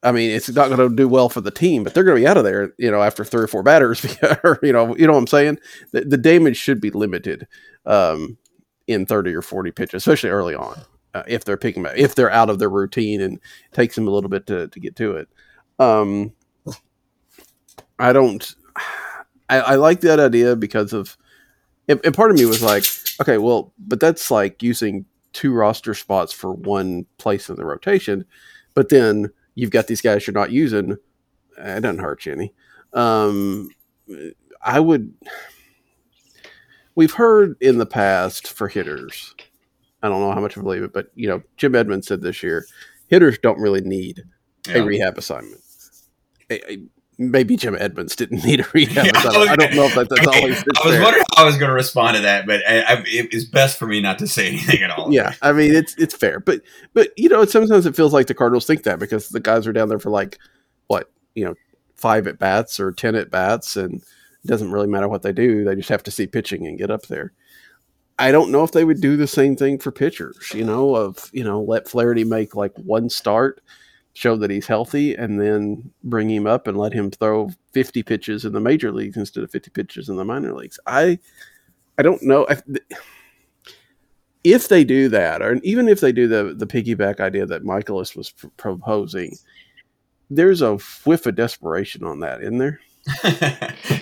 [0.02, 2.22] I mean, it's not going to do well for the team, but they're going to
[2.22, 2.74] be out of there.
[2.78, 4.04] You know, after three or four batters,
[4.64, 5.60] you know, you know what I'm saying.
[5.92, 7.48] The, the damage should be limited
[7.86, 8.38] um,
[8.88, 10.80] in thirty or forty pitches, especially early on.
[11.14, 13.40] Uh, if they're picking if they're out of their routine and
[13.74, 15.28] takes them a little bit to, to get to it.
[15.80, 16.34] Um,
[17.98, 18.56] I don't.
[19.50, 21.18] I, I like that idea because of,
[21.88, 22.84] and, and part of me was like,
[23.20, 28.26] okay, well, but that's like using two roster spots for one place in the rotation,
[28.74, 30.98] but then you've got these guys you're not using.
[31.58, 32.54] It doesn't hurt you any.
[32.94, 33.70] Um,
[34.62, 35.14] I would.
[36.96, 39.34] We've heard in the past for hitters.
[40.02, 42.44] I don't know how much I believe it, but you know, Jim Edmonds said this
[42.44, 42.66] year,
[43.08, 44.24] hitters don't really need
[44.68, 44.78] yeah.
[44.78, 45.62] a rehab assignment.
[47.22, 50.08] Maybe Jim Edmonds didn't need a rehab Yeah, I was- I don't know if that,
[50.10, 52.62] that's Okay, always I was wondering how I was going to respond to that, but
[52.66, 55.12] I, I, it is best for me not to say anything at all.
[55.14, 56.62] Yeah, I mean it's it's fair, but
[56.94, 59.74] but you know sometimes it feels like the Cardinals think that because the guys are
[59.74, 60.38] down there for like
[60.88, 61.56] what you know
[61.96, 65.66] five at bats or ten at bats, and it doesn't really matter what they do;
[65.66, 67.34] they just have to see pitching and get up there.
[68.18, 70.52] I don't know if they would do the same thing for pitchers.
[70.54, 73.60] You know, of you know let Flaherty make like one start,
[74.20, 78.44] show that he's healthy, and then bring him up and let him throw fifty pitches
[78.44, 80.78] in the major leagues instead of fifty pitches in the minor leagues.
[80.86, 81.20] I
[81.98, 82.46] I don't know.
[82.50, 82.58] I,
[84.44, 88.14] if they do that, or even if they do the the piggyback idea that Mikolas
[88.16, 89.38] was pr- proposing,
[90.30, 92.82] there's a whiff of desperation on that, isn't there?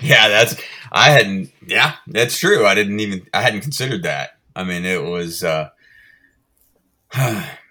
[0.01, 0.56] yeah, that's
[0.91, 1.51] I hadn't.
[1.67, 2.65] Yeah, that's true.
[2.65, 4.32] I didn't even I hadn't considered that.
[4.56, 5.43] I mean, it was.
[5.43, 5.69] uh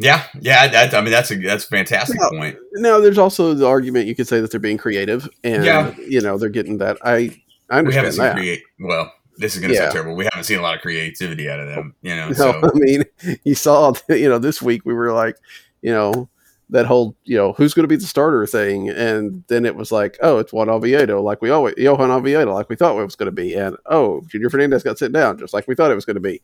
[0.00, 0.66] Yeah, yeah.
[0.68, 2.56] That, I mean, that's a that's a fantastic Well, point.
[2.74, 5.94] Now, there's also the argument you could say that they're being creative, and Yeah.
[5.98, 6.96] you know they're getting that.
[7.04, 7.36] I
[7.68, 8.34] I We haven't understand seen that.
[8.34, 8.62] create.
[8.80, 9.82] Well, this is going to Yeah.
[9.84, 10.16] sound terrible.
[10.16, 11.94] We haven't seen a lot of creativity out of them.
[12.02, 13.04] You know, No, so I mean,
[13.44, 15.36] you saw, you know, this week we were like,
[15.82, 16.28] you know,
[16.70, 18.88] that whole, you know, who's going to be the starter thing.
[18.88, 22.68] And then it was like, oh, it's Juan Oviedo, like we always, Johan Oviedo, like
[22.68, 23.54] we thought it was going to be.
[23.54, 26.20] And oh, Junior Fernandez got sent down, just like we thought it was going to
[26.20, 26.40] be.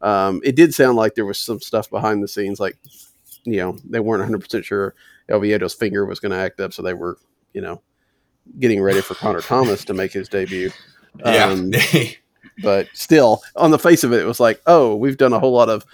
[0.00, 2.76] Um, it did sound like there was some stuff behind the scenes, like,
[3.44, 4.94] you know, they weren't 100% sure
[5.30, 6.72] Oviedo's finger was going to act up.
[6.72, 7.18] So they were,
[7.52, 7.80] you know,
[8.58, 10.70] getting ready for Connor Thomas to make his debut.
[11.24, 11.46] yeah.
[11.46, 11.72] Um,
[12.62, 15.52] but still, on the face of it, it was like, oh, we've done a whole
[15.52, 15.86] lot of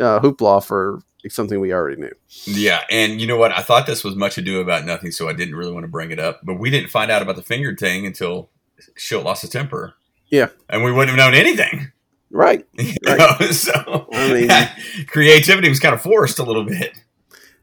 [0.00, 2.12] uh, hoopla for something we already knew.
[2.44, 3.52] Yeah, and you know what?
[3.52, 6.10] I thought this was much ado about nothing, so I didn't really want to bring
[6.10, 6.40] it up.
[6.42, 8.50] But we didn't find out about the finger thing until
[8.98, 9.94] Shildt lost his temper.
[10.28, 11.92] Yeah, and we wouldn't have known anything.
[12.30, 12.66] Right.
[12.78, 13.36] You know?
[13.52, 16.98] So I mean- creativity was kind of forced a little bit.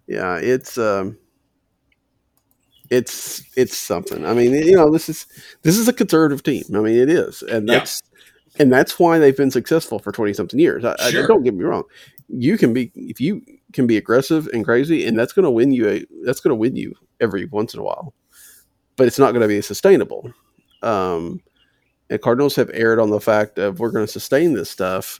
[0.07, 1.17] Yeah, it's um,
[2.89, 4.25] it's it's something.
[4.25, 5.27] I mean, you know, this is
[5.63, 6.63] this is a conservative team.
[6.73, 7.79] I mean, it is, and Yeah.
[7.79, 8.01] that's
[8.57, 10.83] and that's why they've been successful for twenty something years.
[10.85, 11.27] I, I- Sure.
[11.27, 11.83] don't get me wrong.
[12.31, 13.41] You can be if you
[13.73, 15.89] can be aggressive and crazy, and that's going to win you.
[15.89, 18.13] A, that's going to win you every once in a while,
[18.95, 20.31] but it's not going to be sustainable.
[20.83, 21.41] Um,
[22.09, 25.19] and Cardinals have erred on the fact of we're going to sustain this stuff,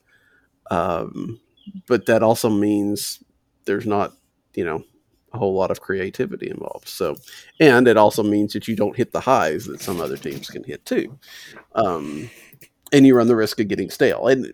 [0.71, 1.39] um,
[1.87, 3.23] but that also means
[3.65, 4.13] there's not,
[4.53, 4.83] you know,
[5.33, 6.87] a whole lot of creativity involved.
[6.87, 7.15] So,
[7.59, 10.63] and it also means that you don't hit the highs that some other teams can
[10.63, 11.17] hit too,
[11.73, 12.29] um,
[12.93, 14.27] and you run the risk of getting stale.
[14.27, 14.47] And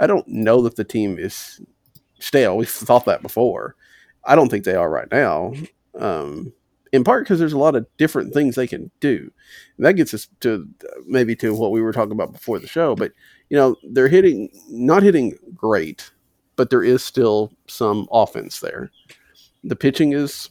[0.00, 1.60] I don't know that the team is
[2.18, 2.56] stale.
[2.56, 3.76] We've thought that before.
[4.24, 5.52] I don't think they are right now.
[5.98, 6.52] Um,
[6.92, 9.30] in part because there's a lot of different things they can do.
[9.76, 10.66] And that gets us to
[11.06, 12.94] maybe to what we were talking about before the show.
[12.94, 13.12] But
[13.48, 16.10] you know, they're hitting not hitting great,
[16.56, 18.90] but there is still some offense there.
[19.64, 20.50] The pitching is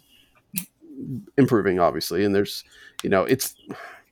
[1.38, 2.64] improving, obviously, and there's
[3.04, 3.56] you know it's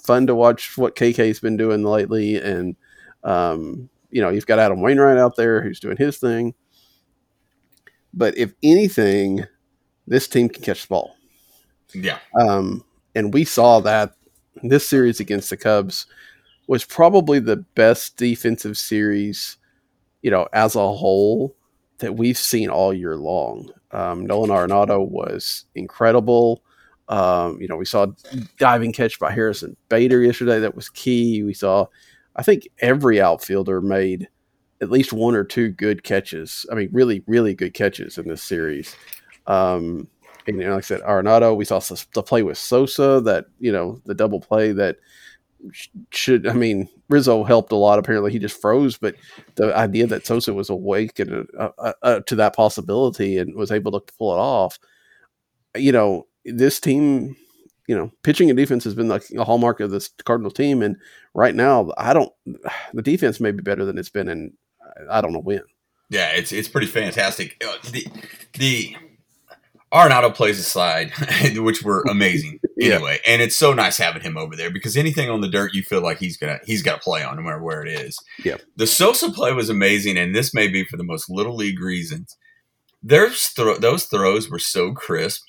[0.04, 2.76] fun to watch what KK's been doing lately, and
[3.24, 6.56] um, you know you've got Adam Wainwright out there who's doing his thing.
[8.16, 9.46] But if anything,
[10.08, 11.16] this team can catch the ball.
[11.94, 14.16] Yeah, Um, and we saw that
[14.64, 16.08] this series against the Cubs
[16.66, 19.58] was probably the best defensive series,
[20.24, 21.56] you know, as a whole
[22.00, 23.70] that we've seen all year long.
[23.92, 26.64] Um, Nolan Arenado was incredible.
[27.08, 28.08] Um, you know, we saw
[28.58, 31.44] diving catch by Harrison Bader yesterday that was key.
[31.44, 31.86] We saw,
[32.38, 34.30] I think, every outfielder made
[34.80, 36.66] at least one or two good catches.
[36.72, 38.96] I mean, really, really good catches in this series.
[39.48, 40.08] Um,
[40.46, 43.72] and you know, like I said, Arenado, we saw the play with Sosa that, you
[43.72, 44.98] know, the double play that
[46.12, 48.00] should, I mean, Rizzo helped a lot.
[48.00, 49.16] Apparently he just froze, but
[49.56, 53.72] the idea that Sosa was awake and uh, uh, uh, to that possibility and was
[53.72, 54.78] able to pull it off,
[55.76, 57.36] you know, this team,
[57.88, 60.82] you know, pitching and defense has been like a hallmark of this Cardinals team.
[60.82, 60.98] And
[61.34, 62.32] right now, I don't,
[62.94, 64.54] the defense may be better than it's been in,
[65.10, 65.62] I don't know when.
[66.10, 67.62] yeah, it's it's pretty fantastic.
[67.66, 68.08] Uh, The
[68.54, 68.96] the
[69.94, 71.12] Arenado plays aside,
[71.56, 72.96] which were amazing Yeah.
[72.96, 75.82] anyway, and it's so nice having him over there because anything on the dirt, you
[75.82, 78.18] feel like he's gonna he's got to play on no matter where it is.
[78.44, 78.58] Yeah.
[78.76, 82.36] the Sosa play was amazing, and this may be for the most little league reasons.
[83.02, 85.42] There's throw, those throws were so crisp.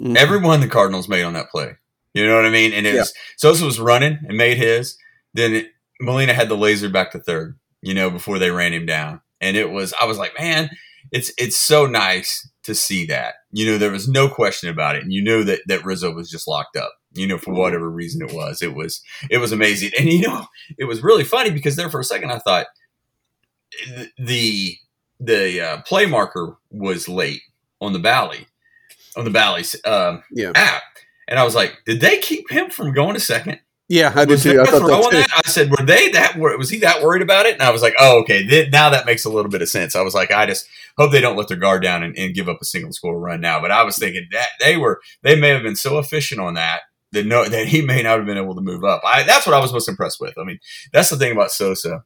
[0.00, 0.16] Mhm.
[0.16, 1.76] Every one the Cardinals made on that play.
[2.14, 2.72] You know what I mean?
[2.72, 3.00] And it Yeah.
[3.00, 4.96] was Sosa was running and made his.
[5.34, 7.58] Then it, Molina had the laser back to third.
[7.82, 10.70] You know, before they ran him down, and it was I was like, man,
[11.12, 13.34] it's it's so nice to see that.
[13.52, 16.30] You know, there was no question about it, and you know that that Rizzo was
[16.30, 16.92] just locked up.
[17.12, 20.46] You know, for whatever reason it was, it was it was amazing, and you know,
[20.78, 22.66] it was really funny because there for a second I thought
[24.18, 24.76] the
[25.20, 27.42] the uh, play marker was late
[27.80, 28.46] on the Bally
[29.16, 30.52] on the Bally's um, Yeah.
[30.54, 30.82] app,
[31.28, 33.60] and I was like, did they keep him from going to second?
[33.88, 34.52] Yeah, I did was too.
[34.54, 35.32] there I thought that too.
[35.44, 36.36] I said, were they that?
[36.36, 37.52] Was he that worried about it?
[37.54, 38.44] And I was like, oh, okay.
[38.44, 39.94] Th- now that makes a little bit of sense.
[39.94, 40.66] I was like, I just
[40.98, 43.40] hope they don't let their guard down and, and give up a single score run
[43.40, 43.60] now.
[43.60, 46.80] But I was thinking that they were, they may have been so efficient on that
[47.12, 49.02] that no, that he may not have been able to move up.
[49.04, 50.36] I, that's what I was most impressed with.
[50.36, 50.58] I mean,
[50.92, 52.04] that's the thing about Sosa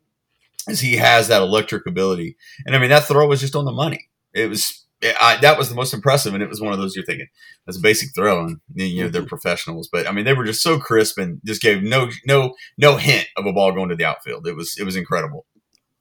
[0.69, 3.73] is he has that electric ability, and I mean that throw was just on the
[3.73, 4.09] money.
[4.35, 4.85] It was.
[5.03, 7.29] I, that was the most impressive, and it was one of those you're thinking
[7.65, 9.29] that's a basic throw, and you know they're mm-hmm.
[9.29, 12.97] professionals, but I mean they were just so crisp and just gave no no no
[12.97, 14.47] hint of a ball going to the outfield.
[14.47, 15.47] It was it was incredible.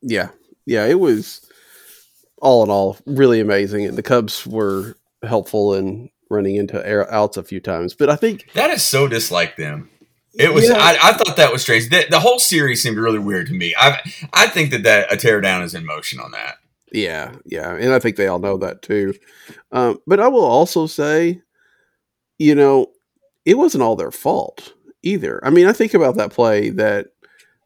[0.01, 0.29] Yeah,
[0.65, 1.45] yeah, it was
[2.41, 3.85] all in all really amazing.
[3.85, 8.15] And the Cubs were helpful in running into air outs a few times, but I
[8.15, 9.89] think That is so dislike them.
[10.33, 10.77] It was Yeah.
[10.77, 11.89] I, I thought that was strange.
[11.89, 13.73] The, the whole series seemed really weird to me.
[13.77, 13.99] I
[14.33, 16.57] I think that that a teardown is in motion on that.
[16.91, 19.13] Yeah, yeah, and I think they all know that too.
[19.71, 21.41] Um, but I will also say,
[22.37, 22.87] you know,
[23.45, 24.73] it wasn't all their fault
[25.03, 25.43] either.
[25.45, 27.07] I mean, I think about that play that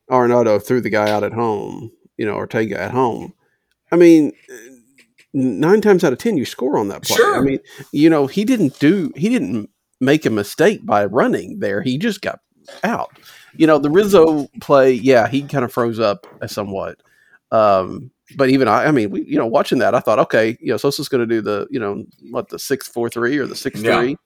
[0.09, 3.33] Arenado threw the guy out at home, you know, Ortega at home.
[3.91, 4.33] I mean,
[5.33, 7.17] nine times out of ten, you score on that play.
[7.17, 7.37] Sure.
[7.37, 7.59] I mean,
[7.91, 11.81] you know, he didn't do, he didn't make a mistake by running there.
[11.81, 12.39] He just got
[12.83, 13.17] out.
[13.55, 17.01] You know, the Rizzo play, yeah, he kind of froze up somewhat.
[17.51, 20.71] Um, but even I, I mean, we, you know, watching that, I thought, okay, you
[20.71, 23.55] know, Sosa's going to do the, you know, what the six four three or the
[23.55, 24.17] six three,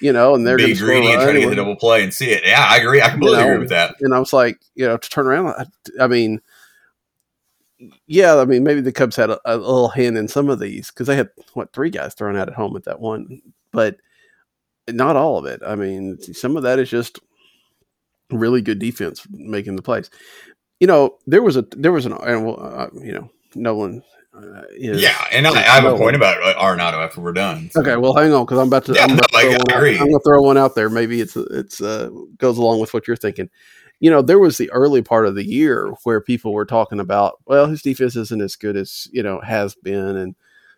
[0.00, 2.12] you know, and they're going to greedy and try to get the double play and
[2.12, 2.42] see it.
[2.44, 3.00] Yeah, I agree.
[3.00, 3.96] I completely You know, agree with that.
[4.00, 5.66] And I was like, you know, to turn around, I,
[6.04, 6.40] I mean,
[8.06, 10.90] yeah, I mean, maybe the Cubs had a, a little hand in some of these
[10.90, 13.40] because they had what three guys thrown out at home at that one,
[13.72, 13.96] but
[14.88, 15.60] not all of it.
[15.64, 17.20] I mean, some of that is just
[18.30, 20.10] really good defense making the plays.
[20.80, 24.02] You know, there was a there was an and well, uh, you know, Nolan.
[24.34, 26.00] Uh, is, Yeah, and I, I have a Nolan.
[26.00, 27.70] point about Arenado after we're done.
[27.70, 28.92] So- Okay, well, hang on because I'm about to.
[28.94, 30.90] Yeah, I'm, no, about to I- throw one out- I'm to throw one out there.
[30.90, 33.48] Maybe it's it's uh, goes along with what you're thinking.
[34.00, 37.38] You know, there was the early part of the year where people were talking about,
[37.46, 40.36] well, his defense isn't as good as you know has been, and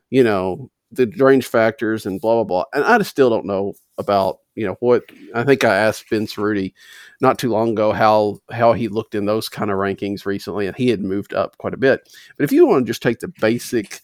[0.08, 2.64] you know the range factors and blah blah blah.
[2.72, 5.04] And I just still don't know about you know what.
[5.34, 6.74] I think I asked Ben Cerruti
[7.20, 10.76] not too long ago how how he looked in those kind of rankings recently, and
[10.76, 12.08] he had moved up quite a bit.
[12.36, 14.00] But if you want to just take the basic,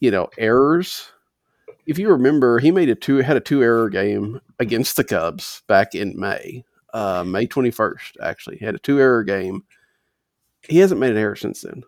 [0.00, 1.10] you know, errors
[1.86, 5.62] if you remember, he made a two had a two error game against the Cubs
[5.66, 8.16] back in May, uh, May twenty first.
[8.22, 9.64] Actually, he had a two error game.
[10.62, 11.82] He hasn't made an error since then.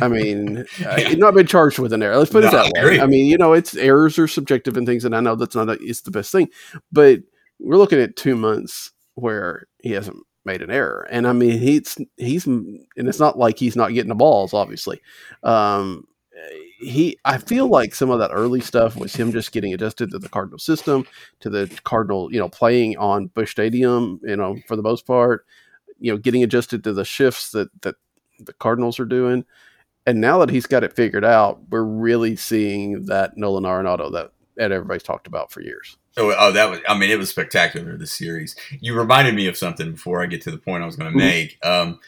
[0.00, 1.12] I mean, uh, Yeah.
[1.14, 2.16] not been charged with an error.
[2.16, 3.00] Let's put it that way.
[3.00, 5.68] I mean, you know, it's errors are subjective and things, and I know that's not
[5.68, 6.48] a, it's the best thing,
[6.90, 7.20] but
[7.58, 11.96] we're looking at two months where he hasn't made an error, and I mean, he's
[12.16, 15.00] he's and it's not like he's not getting the balls, obviously.
[15.42, 16.06] Um,
[16.80, 20.18] he I feel like some of that early stuff was him just getting adjusted to
[20.18, 21.06] the Cardinal system,
[21.40, 25.46] to the Cardinal, you know, playing on Busch Stadium, you know, for the most part,
[26.00, 27.94] you know, getting adjusted to the shifts that that
[28.40, 29.44] the Cardinals are doing.
[30.06, 34.32] And now that he's got it figured out, we're really seeing that Nolan Arenado that
[34.56, 35.96] that everybody's talked about for years.
[36.18, 36.80] Oh, oh, that was.
[36.88, 37.96] I mean, it was spectacular.
[37.96, 38.54] The series.
[38.80, 41.16] You reminded me of something before I get to the point I was going to
[41.18, 41.22] Mhm.
[41.22, 41.58] make.
[41.64, 42.00] Um,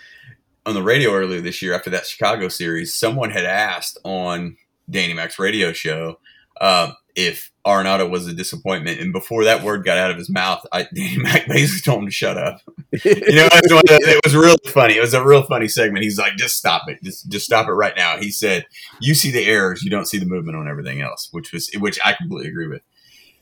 [0.67, 4.57] on the radio earlier this year, after that Chicago series, someone had asked on
[4.91, 6.19] Danny Mac's radio show
[6.61, 10.65] um, if Arenado was a disappointment, and before that word got out of his mouth,
[10.73, 12.61] I, Danny Mac basically told him to shut up.
[13.05, 14.97] You know, it was really funny.
[14.97, 16.05] It was a real funny segment.
[16.05, 17.03] He's like, "Just stop it.
[17.03, 18.67] Just, just stop it right now." He said,
[19.01, 21.99] "You see the errors, you don't see the movement on everything else," which was which
[22.05, 22.83] I completely agree with.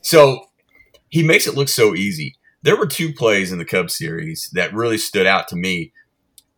[0.01, 0.49] So
[1.09, 2.35] he makes it look so easy.
[2.63, 5.91] There were two plays in the Cubs series that really stood out to me.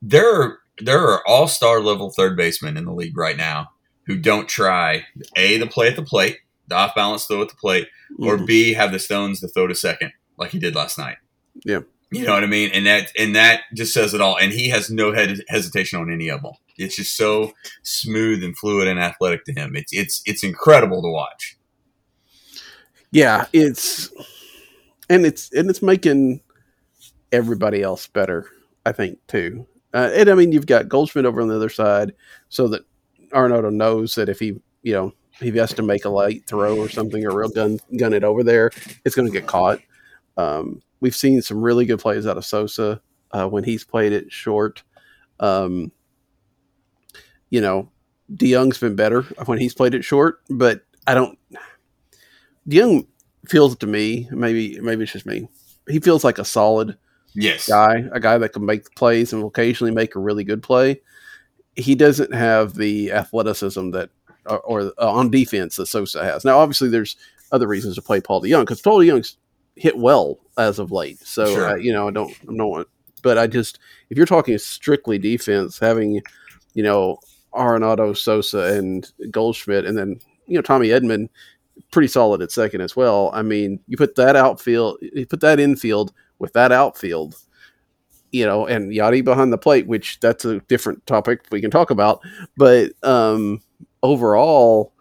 [0.02, 3.72] There are there are all star level third basemen in the league right now
[4.06, 7.56] who don't try a the play at the plate, the off balance throw at the
[7.56, 7.88] plate,
[8.20, 8.46] or Mhm.
[8.48, 11.18] B have the stones to throw to second like he did last night.
[11.64, 11.82] Yeah.
[12.12, 12.70] You know what I mean?
[12.74, 14.38] And that and that just says it all.
[14.38, 16.54] And he has no hed- hesitation on any of them.
[16.78, 19.76] It's just so smooth and fluid and athletic to him.
[19.76, 21.58] It's it's it's incredible to watch.
[23.12, 24.12] yeah, it's
[25.10, 26.42] and it's and it's making
[27.32, 28.48] everybody else better.
[28.86, 29.66] I think too.
[29.94, 32.14] Uh, and I mean, you've got Goldschmidt over on the other side,
[32.50, 32.82] so that
[33.32, 36.78] Arenado knows that if he, you know, if he has to make a light throw
[36.78, 38.72] or something or real gun gun it over there,
[39.04, 39.80] it's going to get caught.
[40.38, 44.32] Um, we've seen some really good plays out of Sosa uh, when he's played it
[44.32, 44.84] short.
[45.40, 45.92] Um,
[47.50, 47.90] you know,
[48.34, 51.38] DeYoung's been better when he's played it short, but I don't.
[52.68, 53.08] DeYoung
[53.48, 55.48] feels to me, maybe maybe it's just me.
[55.88, 56.98] He feels like a solid
[57.38, 57.68] Yes.
[57.68, 61.02] guy, a guy that can make plays and occasionally make a really good play.
[61.76, 64.10] He doesn't have the athleticism that,
[64.48, 66.46] or, or uh, on defense that Sosa has.
[66.46, 67.16] Now, obviously, there's
[67.52, 69.38] other reasons to play Paul DeYoung because Paul DeYoung's
[69.76, 71.20] hit well as of late.
[71.20, 71.70] So Sure.
[71.70, 72.88] uh, you know, I don't, I don't want,
[73.22, 73.80] but I just
[74.10, 76.22] if you're talking strictly defense, having
[76.74, 77.20] you know
[77.54, 81.30] Arenado, Sosa, and Goldschmidt, and then you know Tommy Edman,
[81.92, 83.32] pretty solid at second as well.
[83.34, 87.36] I mean, you put that outfield, you put that infield with that outfield,
[88.32, 91.90] you know, and Yadi behind the plate, which that's a different topic we can talk
[91.92, 92.22] about.
[92.58, 93.62] But um,
[94.06, 94.94] overall,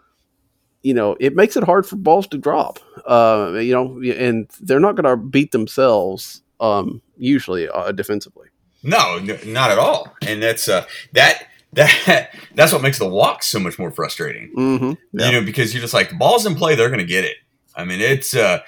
[0.82, 2.78] you know, it makes it hard for balls to drop.
[3.06, 8.48] Uh, you know, and they're not going to beat themselves um, usually uh, defensively.
[8.84, 10.14] No, n- not at all.
[10.26, 14.52] And that's uh that that that's what makes the walk so much more frustrating.
[14.54, 15.18] Mm-hmm.
[15.18, 17.36] You know, because you're just like the ball's in play, they're going to get it.
[17.74, 18.60] I mean, it's uh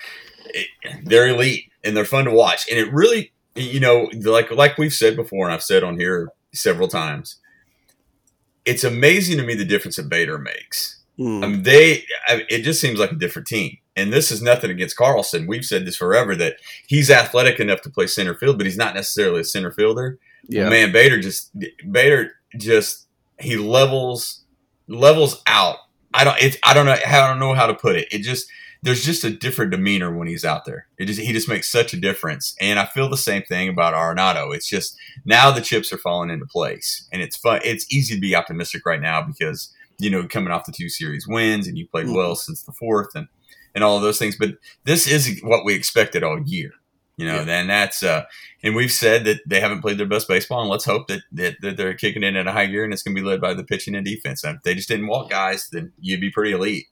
[0.47, 0.69] it,
[1.05, 2.67] they're elite and they're fun to watch.
[2.71, 6.31] And it really, you know, like like we've said before and I've said on here
[6.53, 7.37] several times.
[8.67, 11.01] It's amazing to me the difference that Bader makes.
[11.19, 11.45] Mm.
[11.45, 12.05] I mean, they.
[12.27, 13.79] I, it just seems like a different team.
[13.97, 15.47] And this is nothing against Carlson.
[15.47, 16.57] We've said this forever that
[16.87, 20.19] he's athletic enough to play center field, but he's not necessarily a center fielder.
[20.49, 20.69] yeah.
[20.69, 21.51] Man, Bader just
[21.91, 23.07] Bader just
[23.39, 24.43] he levels
[24.89, 25.77] levels out.
[26.13, 26.41] I don't.
[26.41, 26.97] It's I don't know.
[27.07, 28.09] I don't know how to put it.
[28.11, 28.47] It just
[28.87, 30.87] there's just a different demeanor when he's out there.
[30.97, 32.55] It just he just makes such a difference.
[32.61, 34.55] And I feel the same thing about Arenado.
[34.55, 37.61] It's just now the chips are falling into place, and it's fun.
[37.65, 41.27] It's easy to be optimistic right now because you know coming off the two series
[41.27, 43.27] wins and you played well since the fourth, and
[43.75, 44.37] and all of those things.
[44.39, 44.51] But
[44.85, 46.71] this is what we expected all year.
[47.19, 47.61] You know, Yeah.
[47.61, 48.25] and that's uh,
[48.63, 51.57] and we've said that they haven't played their best baseball, and let's hope that, that,
[51.63, 53.53] that they're kicking in at a high gear, and it's going to be led by
[53.53, 54.45] the pitching and defense.
[54.45, 56.87] And if they just didn't walk guys, then you'd be pretty elite.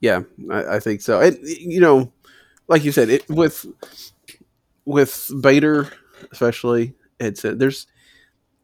[0.00, 1.20] Yeah, I, I think so.
[1.20, 2.12] And you know,
[2.68, 3.66] like you said, it, with
[4.84, 5.88] with Bader
[6.32, 7.86] especially, it's uh, there's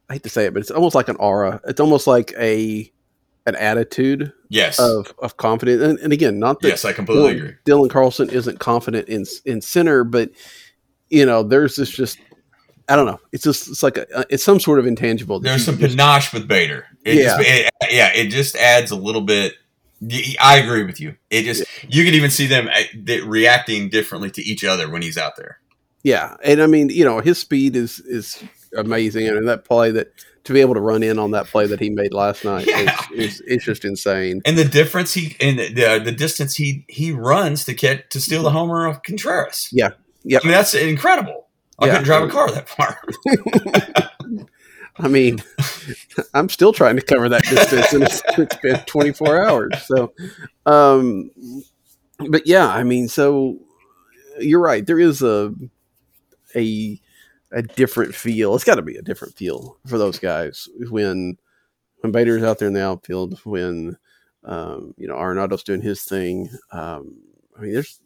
[0.09, 1.61] I hate to say it, but it's almost like an aura.
[1.65, 2.91] It's almost like a
[3.47, 5.81] an attitude Yes, of of confidence.
[5.81, 7.53] And, and again, not that yes, I completely Dylan, agree.
[7.65, 10.31] Dylan Carlson isn't confident in in center, but
[11.09, 12.19] you know, there's this just
[12.87, 13.19] I don't know.
[13.31, 15.39] It's just it's like a it's some sort of intangible.
[15.39, 16.85] There's some just- panache with Bader.
[17.03, 17.23] It Yeah.
[17.23, 19.53] just, it, yeah, it just adds a little bit.
[20.39, 21.15] I agree with you.
[21.29, 25.17] It just you can even see them uh, reacting differently to each other when he's
[25.17, 25.59] out there.
[26.03, 28.43] Yeah, and I mean, you know, his speed is is
[28.77, 30.11] amazing, and that play that
[30.43, 32.95] to be able to run in on that play that he made last night Yeah.
[33.11, 34.41] is, is it's just insane.
[34.45, 38.21] And the difference he and the the, the distance he he runs to get to
[38.21, 39.69] steal the homer of Contreras.
[39.71, 39.91] Yeah.
[40.23, 40.39] Yeah.
[40.43, 41.47] I mean that's incredible.
[41.79, 41.91] I Yeah.
[41.93, 43.01] couldn't drive a car that far.
[44.97, 45.43] I mean,
[46.33, 49.83] I'm still trying to cover that distance, and it's, it's been 24 hours.
[49.85, 50.13] So,
[50.65, 51.31] um,
[52.29, 53.59] but yeah, I mean, so
[54.39, 54.85] you're right.
[54.85, 55.53] There is a
[56.55, 56.99] a
[57.51, 58.55] a different feel.
[58.55, 61.37] It's got to be a different feel for those guys when
[61.99, 63.97] when Bader's out there in the outfield, when
[64.43, 66.49] um, you know Arenado's doing his thing.
[66.71, 67.17] Um,
[67.57, 67.99] I mean, there's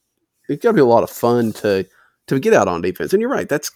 [0.47, 1.85] it's got to be a lot of fun to
[2.27, 3.13] to get out on defense.
[3.13, 3.49] And you're right.
[3.49, 3.71] That's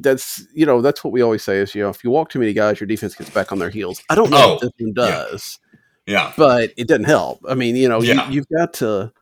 [0.00, 2.38] that's you know that's what we always say is you know if you walk too
[2.38, 4.02] many guys, your defense gets back on their heels.
[4.10, 5.06] I don't know Oh, this one yeah.
[5.06, 5.58] does,
[6.06, 6.32] Yeah.
[6.36, 7.40] but it doesn't help.
[7.48, 8.26] I mean, you know, Yeah.
[8.28, 9.12] you, you've got to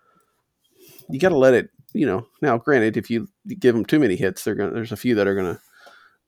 [1.09, 1.71] you got to let it.
[1.95, 4.71] You know, now granted, if you give them too many hits, they're gonna.
[4.73, 5.61] There's a few that are gonna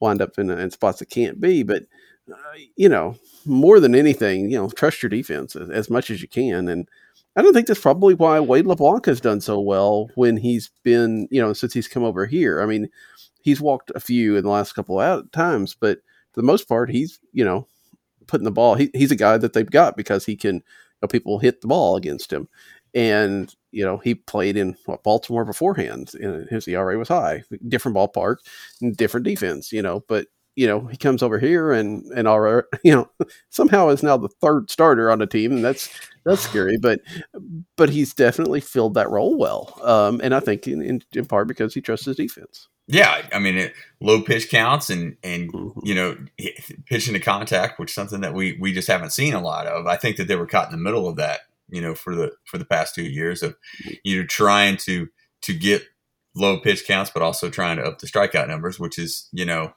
[0.01, 1.63] wind up in, in spots that can't be.
[1.63, 1.85] But
[2.31, 2.37] uh,
[2.77, 3.17] you know,
[3.47, 6.69] more than anything, you know, trust your defense as, as much as you can.
[6.69, 6.87] And
[7.35, 11.29] I don't think that's probably why Wade LeBlanc has done so well when he's been,
[11.31, 12.61] you know, since he's come over here.
[12.61, 12.91] I mean,
[13.45, 15.99] he's walked a few in the last couple of times, but
[16.33, 17.69] for the most part, he's, you know,
[18.27, 18.75] putting the ball.
[18.75, 20.63] He, he's a guy that they've got because he can, you
[21.03, 22.49] know, people hit the ball against him.
[22.95, 26.13] And, you know, he played in what, Baltimore beforehand.
[26.15, 28.37] And his ERA was high, different ballpark,
[28.97, 30.27] different defense, you know, but
[30.57, 33.11] you know, he comes over here and and all you know,
[33.51, 35.91] somehow is now the third starter on the team, and that's
[36.25, 36.79] that's scary.
[36.81, 37.01] But
[37.77, 41.49] but he's definitely filled that role well, um, and I think in, in, in part
[41.49, 42.69] because he trusts his defense.
[42.87, 45.73] Yeah, I mean, it, low pitch counts and and Mhm.
[45.85, 46.17] you know
[46.87, 49.87] pitching to contact, which is something that we we just haven't seen a lot of.
[49.87, 52.33] I think that they were caught in the middle of that, you know, for the
[52.45, 53.57] for the past two years of
[54.05, 55.09] you know trying to
[55.43, 55.83] to get
[56.37, 59.73] low pitch counts, but also trying to up the strikeout numbers, which is you know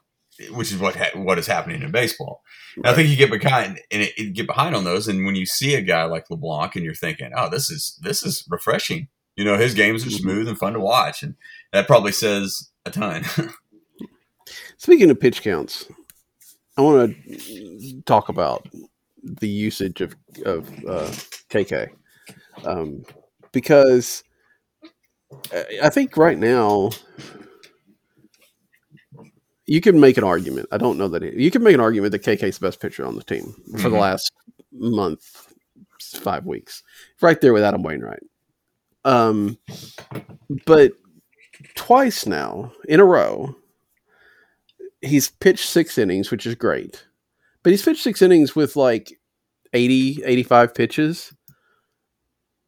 [0.52, 2.44] which is what ha- what is happening in baseball.
[2.76, 5.36] And I think you get behind and it, it get behind on those, and when
[5.36, 9.08] you see a guy like LeBlanc, and you're thinking, oh, this is this is refreshing.
[9.38, 10.20] You know, his games are Mhm.
[10.20, 11.36] smooth and fun to watch, and
[11.72, 13.24] that probably says a ton.
[14.78, 15.88] Speaking of pitch counts,
[16.78, 18.68] I want to talk about
[19.24, 20.16] the usage of
[20.46, 21.12] of uh,
[21.50, 21.90] KK
[22.66, 23.04] um,
[23.52, 24.24] because
[25.52, 26.92] I- I think right now
[29.66, 30.68] you can make an argument.
[30.72, 33.06] I don't know that it, you can make an argument that KK's the best pitcher
[33.06, 34.00] on the team for the Mhm.
[34.00, 34.32] last
[34.72, 35.48] month,
[36.02, 36.84] five weeks,
[37.22, 38.24] right there with Adam Wainwright.
[39.04, 39.58] Um,
[40.66, 40.94] but
[41.76, 43.56] twice now in a row,
[45.02, 47.06] he's pitched six innings, which is great.
[47.64, 49.20] But he's pitched six innings with like
[49.74, 51.34] 80, 85 pitches.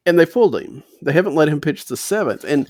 [0.06, 0.82] And they pulled him.
[1.02, 2.44] They haven't let him pitch the seventh.
[2.44, 2.68] And,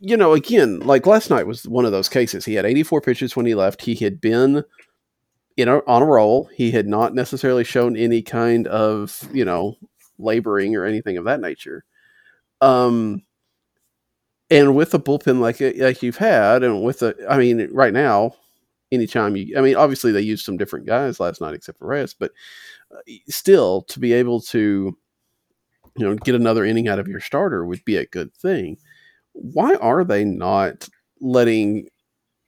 [0.00, 2.44] you know, again, like last night was one of those cases.
[2.44, 3.82] He had 84 pitches when he left.
[3.82, 4.64] He had been
[5.56, 6.50] in a, on a roll.
[6.54, 9.76] He had not necessarily shown any kind of, you know,
[10.18, 11.84] laboring or anything of that nature.
[12.60, 13.22] Um,
[14.50, 18.34] and with a bullpen like like you've had, and with a, I mean, right now,
[18.92, 22.14] anytime you, I mean, obviously they used some different guys last night except for Reyes,
[22.14, 22.32] but
[22.94, 24.96] uh, still to be able to,
[25.96, 28.76] you know, get another inning out of your starter would be a good thing.
[29.32, 30.88] Why are they not
[31.20, 31.88] letting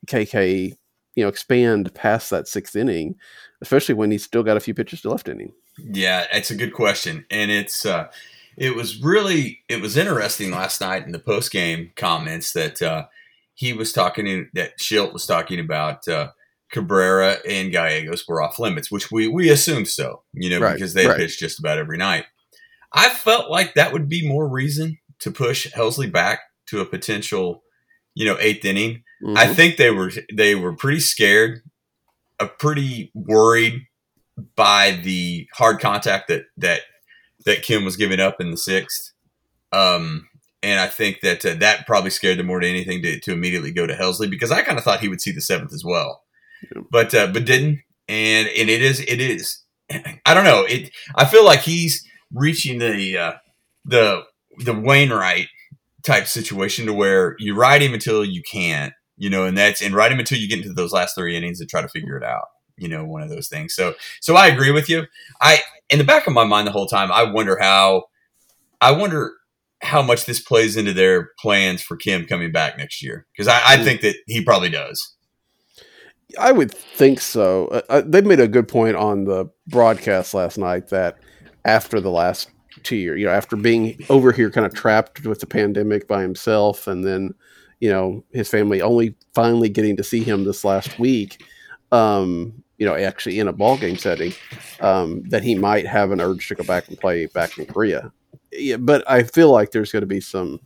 [0.06, 0.74] KK,
[1.14, 3.16] you know, expand past that sixth inning,
[3.60, 5.52] especially when he's still got a few pitches to left inning?
[5.78, 8.08] Yeah, it's a good question, and it's uh,
[8.56, 13.06] it was really it was interesting last night in the post game comments that uh,
[13.54, 16.30] he was talking in, that Shildt was talking about uh,
[16.70, 20.94] Cabrera and Gallegos were off limits, which we we assumed so, you know, Right, because
[20.94, 21.16] they right.
[21.16, 22.26] pitched just about every night.
[22.92, 27.62] I felt like that would be more reason to push Helsley back to a potential,
[28.14, 29.02] you know, eighth inning.
[29.34, 29.54] I Mhm.
[29.54, 31.62] think they were they were pretty scared,
[32.40, 33.86] uh, pretty worried
[34.56, 36.82] by the hard contact that that
[37.46, 39.12] that Kim was giving up in the sixth.
[39.72, 40.28] Um,
[40.62, 43.70] and I think that uh, that probably scared them more than anything to, to immediately
[43.72, 46.22] go to Helsley because I kind of thought he would see the seventh as well,
[46.74, 46.82] Yeah.
[46.90, 47.80] but uh, but didn't.
[48.08, 49.58] And and it is it is
[49.90, 50.90] I don't know it.
[51.14, 53.32] I feel like he's reaching the uh,
[53.84, 54.22] the
[54.58, 55.48] the Wainwright
[56.04, 59.94] type situation to where you ride him until you can't, you know, and that's and
[59.94, 62.22] ride him until you get into those last three innings and try to figure it
[62.24, 62.44] out,
[62.78, 63.74] you know, one of those things.
[63.74, 65.04] So so I agree with you.
[65.40, 65.60] I
[65.90, 68.04] in the back of my mind the whole time, I wonder how
[68.80, 69.32] I wonder
[69.82, 73.60] how much this plays into their plans for Kim coming back next year because I,
[73.64, 75.14] I think that he probably does.
[76.38, 77.68] I would think so.
[77.68, 81.18] Uh, Uh, they made a good point on the broadcast last night that
[81.64, 82.50] after the last
[82.82, 86.22] two years, you know, after being over here kind of trapped with the pandemic by
[86.22, 87.32] himself, and then,
[87.80, 91.42] you know, his family only finally getting to see him this last week,
[91.92, 94.32] um, you know, actually in a ball game setting,
[94.80, 98.12] um, that he might have an urge to go back and play back in Korea.
[98.52, 100.60] Yeah, but I feel like there's going to be some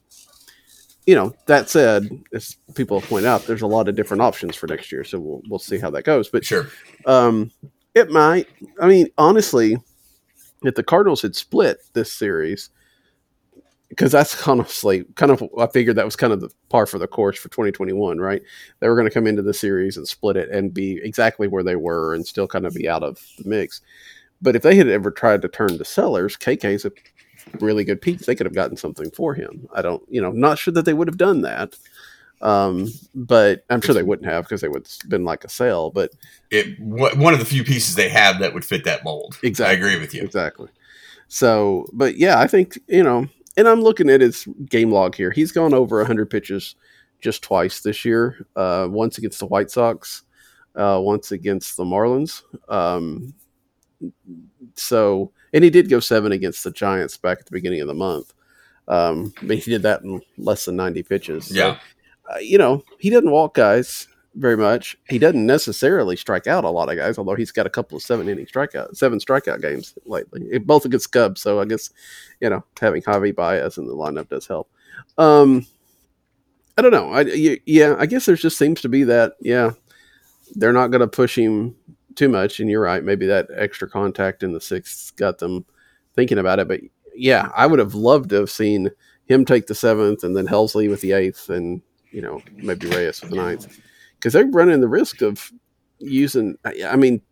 [1.07, 4.67] you know, that said, as people pointed out, there's a lot of different options for
[4.67, 6.29] next year, so we'll we'll see how that goes.
[6.29, 6.69] But Sure.
[7.07, 7.51] um,
[7.95, 8.47] it might.
[8.81, 9.77] I mean, honestly,
[10.63, 12.71] if the Cardinals had split this series,
[13.91, 17.07] because that's honestly kind of I figured that was kind of the par for the
[17.07, 18.43] course for 2021, right?
[18.79, 21.63] They were going to come into the series and split it and be exactly where
[21.63, 23.83] they were and still kind of be out of the mix.
[24.41, 26.93] But if they had ever tried to turn to sellers, KK's a
[27.59, 28.25] really good piece.
[28.25, 29.69] They could have gotten something for him.
[29.75, 31.77] I don't, you know, not sure that they would have done that.
[32.43, 35.91] Um, but I'm sure they wouldn't have because they would have been like a sale.
[35.91, 36.13] But
[36.51, 39.39] It wh- one of the few pieces they have that would fit that mold.
[39.43, 39.75] Exactly.
[39.75, 40.23] I agree with you.
[40.23, 40.69] Exactly.
[41.29, 43.29] So, but yeah, I think, you know,
[43.61, 45.31] and I'm looking at his game log here.
[45.31, 46.77] He's gone over 100 pitches
[47.21, 48.47] just twice this year.
[48.57, 50.23] Uh, once against the White Sox,
[50.75, 52.43] uh, once against the Marlins.
[52.71, 53.35] Um,
[54.75, 57.95] so, and he did go seven against the Giants back at the beginning of the
[57.95, 58.33] month.
[58.89, 61.47] Um, but he did that in less than 90 pitches.
[61.49, 61.79] So, Yeah.
[62.35, 64.97] uh, you know, he doesn't walk guys very much.
[65.09, 68.03] He doesn't necessarily strike out a lot of guys, although he's got a couple of
[68.03, 71.41] seven inning strikeout, seven strikeout games lately, both against Cubs.
[71.41, 71.91] So I guess,
[72.41, 74.71] you know, having Javi Baez in the lineup does help.
[75.19, 75.67] Um,
[76.79, 77.13] I don't know.
[77.13, 77.23] I
[77.67, 79.73] yeah, I guess there just seems to be that, yeah,
[80.55, 81.75] they're not going to push him
[82.15, 82.61] too much.
[82.61, 83.03] And you're right.
[83.03, 85.65] Maybe that extra contact in the sixth got them
[86.15, 86.69] thinking about it.
[86.69, 86.81] But
[87.15, 88.91] yeah, I would have loved to have seen
[89.27, 93.21] him take the seventh and then Helsley with the eighth and, you know, maybe Reyes
[93.21, 93.81] with the ninth.
[94.21, 95.51] Because they're running the risk of
[95.99, 97.23] using, I mean,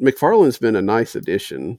[0.00, 1.78] McFarland's been a nice addition,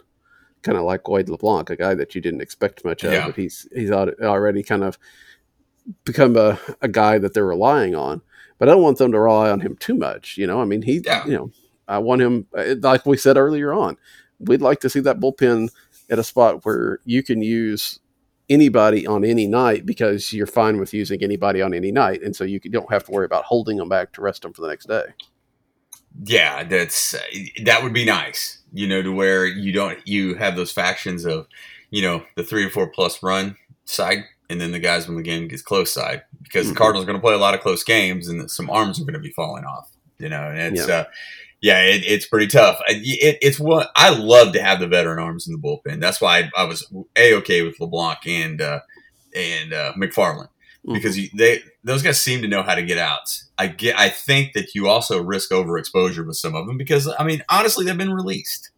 [0.62, 3.28] kind of like Wade LeBlanc, a guy that you didn't expect much of, Yeah.
[3.28, 4.98] but he's he's already kind of
[6.04, 8.22] become a, a guy that they're relying on.
[8.58, 10.38] But I don't want them to rely on him too much.
[10.38, 11.26] You know, I mean, he, Yeah.
[11.26, 11.52] you know,
[11.88, 13.96] I want him, uh, like we said earlier on,
[14.40, 15.70] we'd like to see that bullpen
[16.10, 18.00] at a spot where you can use
[18.50, 22.22] anybody on any night because you're fine with using anybody on any night.
[22.24, 24.62] And so you don't have to worry about holding them back to rest them for
[24.62, 25.04] the next day.
[26.24, 27.16] Yeah, that's
[27.64, 28.60] that would be nice.
[28.74, 31.48] You know, to where you don't you have those factions of,
[31.92, 35.24] you know, the three or four plus run side, and then the guys when the
[35.24, 36.70] game gets close side because Mhm.
[36.70, 39.04] the Cardinals are going to play a lot of close games, and some arms are
[39.04, 39.92] going to be falling off.
[40.18, 40.96] You know, and it's Yeah.
[40.96, 41.06] uh,
[41.62, 42.80] yeah, it, it's pretty tough.
[42.88, 46.00] I- It, it's what I love to have the veteran arms in the bullpen.
[46.00, 46.86] That's why I, I was
[47.16, 48.80] a okay with LeBlanc and uh,
[49.36, 50.50] and uh, McFarland
[50.94, 53.50] because you, they those guys seem to know how to get outs.
[53.58, 54.00] I get.
[54.00, 57.86] I think that you also risk overexposure with some of them because I mean, honestly,
[57.86, 58.72] they've been released.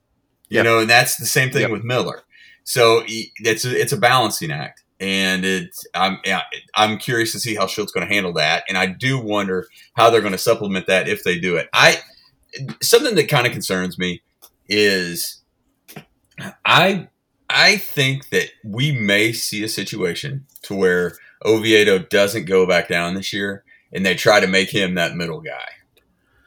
[0.49, 0.63] You Yep.
[0.65, 1.71] know, and that's the same thing Yep.
[1.71, 2.23] with Miller.
[2.63, 6.41] So it's a, it's a balancing act, and it's I'm yeah,
[6.75, 10.09] I'm curious to see how Shildt going to handle that, and I do wonder how
[10.09, 11.67] they're going to supplement that if they do it.
[11.73, 11.99] I
[12.81, 14.21] something that kind of concerns me
[14.67, 15.41] is
[16.65, 17.07] I
[17.49, 23.15] I think that we may see a situation to where Oviedo doesn't go back down
[23.15, 25.69] this year, and they try to make him that middle guy.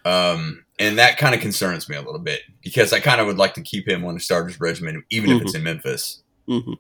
[0.05, 3.39] Um, and that kind of concerns me a little bit because I kind of would
[3.39, 6.23] like to keep him on the starters regimen, even if it's in Memphis.
[6.49, 6.77] Mhm.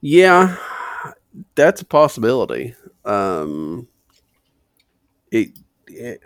[0.00, 0.56] Yeah,
[1.54, 2.74] that's a possibility.
[3.04, 3.88] Um,
[5.30, 6.22] it, it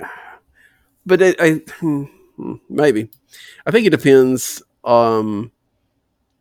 [1.07, 2.05] but it, I hmm,
[2.37, 3.09] hmm, maybe
[3.65, 4.63] I think it depends.
[4.85, 5.53] Um,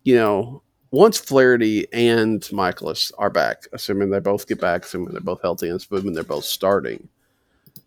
[0.03, 0.61] you know,
[0.91, 5.70] once Flaherty and Mikolas are back, assuming they both get back, assuming they're both healthy,
[5.70, 7.07] and assuming they're both starting.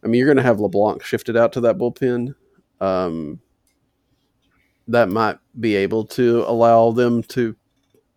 [0.03, 2.35] I mean, you're going to have LeBlanc shifted out to that bullpen.
[2.81, 3.41] Um,
[4.89, 7.55] that might be able to allow them to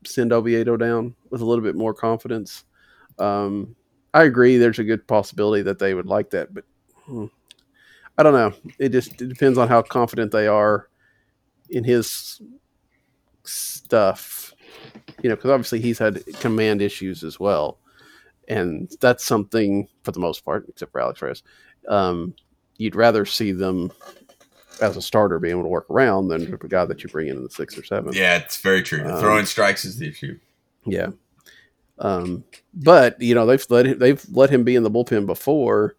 [0.06, 2.64] send Oviedo down with a little bit more confidence.
[3.20, 3.76] Um,
[4.14, 4.58] I agree.
[4.58, 6.66] There's a good possibility that they would like that, but
[7.06, 7.26] hmm,
[8.22, 8.54] I don't know.
[8.78, 10.88] It just it depends on how confident they are
[11.72, 12.40] in his
[13.44, 14.54] stuff.
[15.24, 17.80] you know, because obviously he's had command issues as well,
[18.48, 21.42] and that's something for the most part, except for Alex Reyes,
[21.88, 22.36] um,
[22.78, 23.92] you'd rather see them
[24.82, 27.38] as a starter being able to work around than a guy that you bring in
[27.38, 28.16] in the sixth or seventh.
[28.16, 29.04] Yeah, it's very true.
[29.04, 30.38] Um, Throwing strikes is the issue.
[30.86, 31.10] Yeah.
[31.98, 35.96] Um, but you know they've let him, they've let him be in the bullpen before.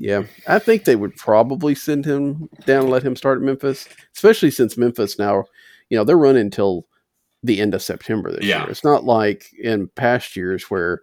[0.00, 3.86] Yeah, I think they would probably send him down and let him start at Memphis,
[4.16, 5.44] especially since Memphis now,
[5.90, 6.86] you know, they're running until
[7.42, 8.62] the end of September this Yeah.
[8.62, 8.70] year.
[8.70, 11.02] It's not like in past years where,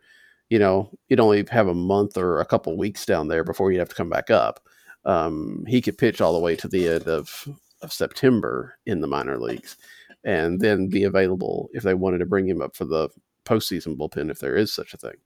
[0.49, 3.77] you know, you'd only have a month or a couple weeks down there before you'd
[3.79, 4.61] have to come back up.
[5.05, 7.47] Um, he could pitch all the way to the end of,
[7.83, 9.77] of September in the minor leagues
[10.23, 13.09] and then be available if they wanted to bring him up for the
[13.45, 15.17] postseason bullpen if there is such a thing.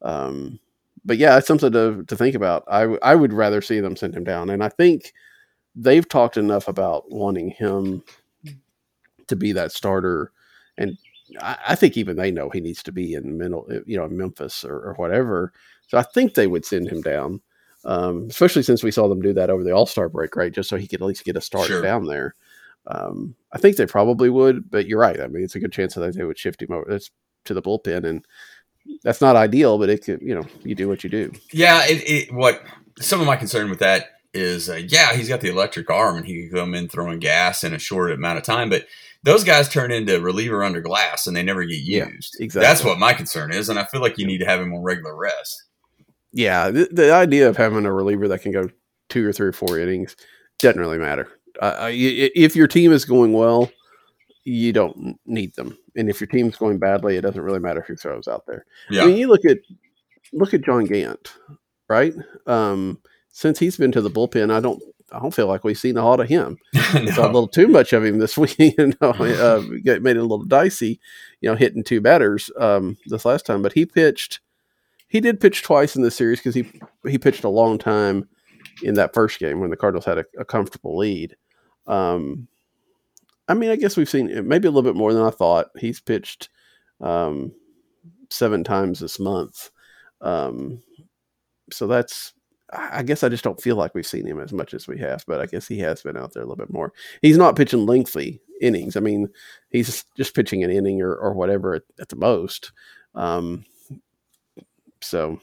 [0.00, 0.58] Um,
[1.04, 2.64] but yeah, it's something to, to think about.
[2.68, 4.50] I, w- I would rather see them send him down.
[4.50, 5.12] And I think
[5.74, 8.02] they've talked enough about wanting him
[9.28, 10.32] to be that starter.
[10.76, 10.98] And
[11.40, 14.64] I, I think even they know he needs to be in middle, you know, Memphis
[14.64, 15.52] or, or whatever.
[15.88, 17.40] So I think they would send him down,
[17.84, 20.52] um, especially since we saw them do that over the All Star break, right?
[20.52, 21.82] Just so he could at least get a start Sure.
[21.82, 22.34] down there.
[22.86, 25.20] Um, I think they probably would, but you're right.
[25.20, 27.10] I mean, it's a good chance that they would shift him over that's
[27.44, 28.24] to the bullpen, and
[29.02, 31.32] that's not ideal, but it could, you know, you do what you do.
[31.52, 32.62] Yeah, it, it what
[33.00, 36.26] some of my concern with that is, uh, yeah, he's got the electric arm and
[36.26, 38.86] he can come in throwing gas in a short amount of time, but
[39.22, 42.36] those guys turn into reliever under glass and they never get Yeah, used.
[42.40, 42.66] exactly.
[42.66, 44.82] That's what my concern is, and I feel like you need to have him on
[44.82, 45.64] regular rest.
[46.32, 48.68] Yeah, the, the idea of having a reliever that can go
[49.08, 50.14] two or three or four innings
[50.60, 51.28] doesn't really matter.
[51.60, 51.90] Uh, i-
[52.36, 53.70] if your team is going well,
[54.44, 57.96] you don't need them, and if your team's going badly, it doesn't really matter who
[57.96, 58.64] throws out there.
[58.90, 59.58] Yeah, I mean, you look at
[60.32, 61.34] look at John Gant,
[61.88, 62.14] right?
[62.46, 62.98] Um,
[63.30, 64.82] since he's been to the bullpen, I don't
[65.12, 66.58] I don't feel like we've seen a lot of him.
[66.92, 68.58] It's a little too much of him this week.
[68.58, 69.62] You know, uh,
[70.00, 71.00] made it a little dicey.
[71.40, 74.40] You know, hitting two batters um, this last time, but he pitched.
[75.08, 76.66] He did pitch twice in this series because he
[77.08, 78.28] he pitched a long time
[78.82, 81.36] in that first game when the Cardinals had a, a comfortable lead.
[81.86, 82.48] Um,
[83.50, 85.68] I mean, I guess we've seen maybe a little bit more than I thought.
[85.78, 86.48] He's pitched
[87.00, 87.52] um,
[88.30, 89.70] seven times this month,
[90.20, 90.82] um,
[91.72, 92.32] so that's.
[92.72, 94.98] I I guess I just don't feel like we've seen him as much as we
[94.98, 96.92] have, but I guess he has been out there a little bit more.
[97.20, 98.96] He's not pitching lengthy innings.
[98.96, 99.28] I mean,
[99.70, 102.70] he's just pitching an inning or, or whatever at, at the most.
[103.16, 103.64] Um,
[105.00, 105.40] so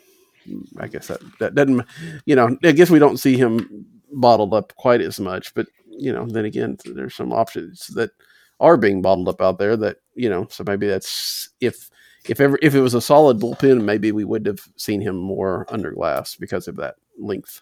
[0.78, 1.86] I guess that, that doesn't,
[2.26, 6.14] you know, I guess we don't see him bottled up quite as much, but you
[6.14, 8.12] know, then again, there's some options that
[8.60, 11.90] are being bottled up out there that, you know, so maybe that's if,
[12.28, 15.66] if ever, if it was a solid bullpen, maybe we would have seen him more
[15.70, 17.62] under glass because of that length.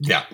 [0.00, 0.24] yeah.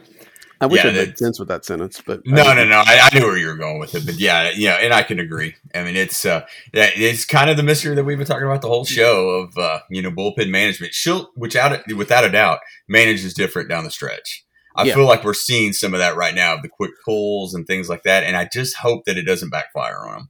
[0.60, 2.82] I wish Yeah, it made sense with that sentence, but No, no, no.
[2.84, 5.20] I, I knew where you were going with it, but yeah, yeah, and I can
[5.20, 5.54] agree.
[5.72, 8.68] I mean, it's uh, it's kind of the mystery that we've been talking about the
[8.68, 10.94] whole show of uh, you know bullpen management.
[10.94, 12.58] She'll, which out without a doubt,
[12.88, 14.44] manages different down the stretch.
[14.78, 14.94] I Yeah.
[14.94, 18.04] feel like we're seeing some of that right now, the quick pulls and things like
[18.04, 20.28] that, and I just hope that it doesn't backfire on him.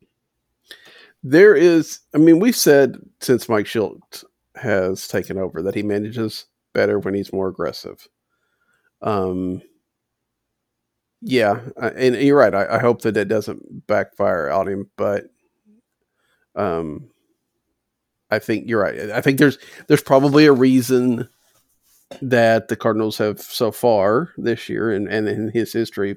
[1.23, 4.25] There is, I mean, we've said since Mike Shildt
[4.57, 8.09] has taken over that he manages better when he's more aggressive.
[9.03, 9.63] Um,
[11.21, 12.55] yeah, and you're right.
[12.55, 15.27] I, I hope that it doesn't backfire on him, but
[16.55, 17.11] um,
[18.31, 19.11] I think you're right.
[19.11, 21.29] I think there's there's probably a reason
[22.23, 26.17] that the Cardinals have so far this year and, and in his history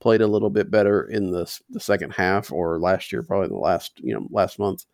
[0.00, 3.52] played a little bit better in the the second half or last year, probably in
[3.52, 4.84] the last you know last month.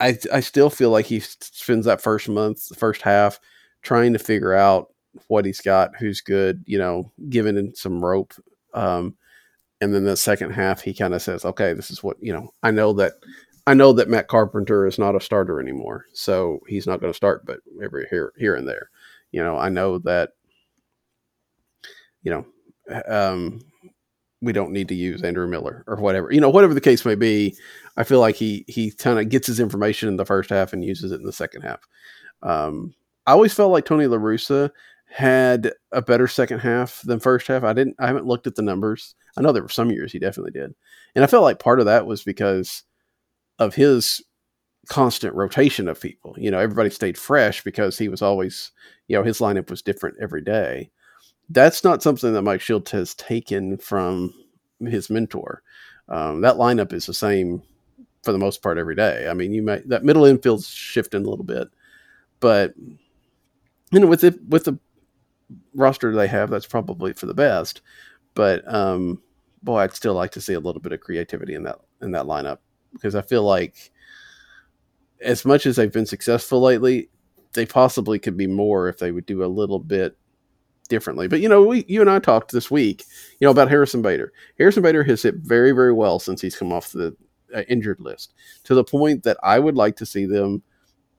[0.00, 3.40] I I still feel like he spends that first month, the first half,
[3.82, 4.92] trying to figure out
[5.28, 8.34] what he's got, who's good, you know, giving him some rope.
[8.74, 9.16] Um,
[9.80, 12.50] and then the second half, he kind of says, "Okay, this is what you know.
[12.62, 13.14] I know that
[13.66, 17.16] I know that Matt Carpenter is not a starter anymore, so he's not going to
[17.16, 18.90] start, but every here here and there,
[19.32, 20.30] you know, I know that,
[22.22, 22.46] you know,
[23.06, 23.60] um,
[24.40, 27.14] we don't need to use Andrew Miller or whatever, you know, whatever the case may
[27.14, 27.56] be.
[27.96, 30.84] I feel like he he kind of gets his information in the first half and
[30.84, 31.80] uses it in the second half.
[32.42, 32.94] Um,
[33.26, 34.70] I always felt like Tony La Russa
[35.10, 37.64] had a better second half than first half.
[37.64, 37.96] I didn't.
[37.98, 39.14] I haven't looked at the numbers.
[39.36, 40.74] I know there were some years he definitely did,
[41.14, 42.84] and I felt like part of that was because
[43.58, 44.22] of his
[44.88, 46.34] constant rotation of people.
[46.38, 48.72] You know, everybody stayed fresh because he was always,
[49.06, 50.90] you know, his lineup was different every day.
[51.50, 54.34] That's not something that Mike Shildt has taken from
[54.80, 55.62] his mentor.
[56.08, 57.62] Um, that lineup is the same
[58.22, 59.28] for the most part every day.
[59.28, 61.68] I mean, you might that middle infield's shifting a little bit,
[62.40, 62.74] but
[63.90, 64.78] you know, with the with the
[65.74, 67.82] roster they have, that's probably for the best.
[68.34, 69.22] But um,
[69.62, 72.26] boy, I'd still like to see a little bit of creativity in that in that
[72.26, 72.58] lineup
[72.92, 73.90] because I feel like
[75.20, 77.08] as much as they've been successful lately,
[77.52, 80.16] they possibly could be more if they would do a little bit
[80.88, 81.28] differently.
[81.28, 83.04] But you know, we you and I talked this week,
[83.40, 84.32] you know, about Harrison Bader.
[84.58, 87.16] Harrison Bader has hit very very well since he's come off the
[87.54, 90.62] uh, injured list to the point that I would like to see them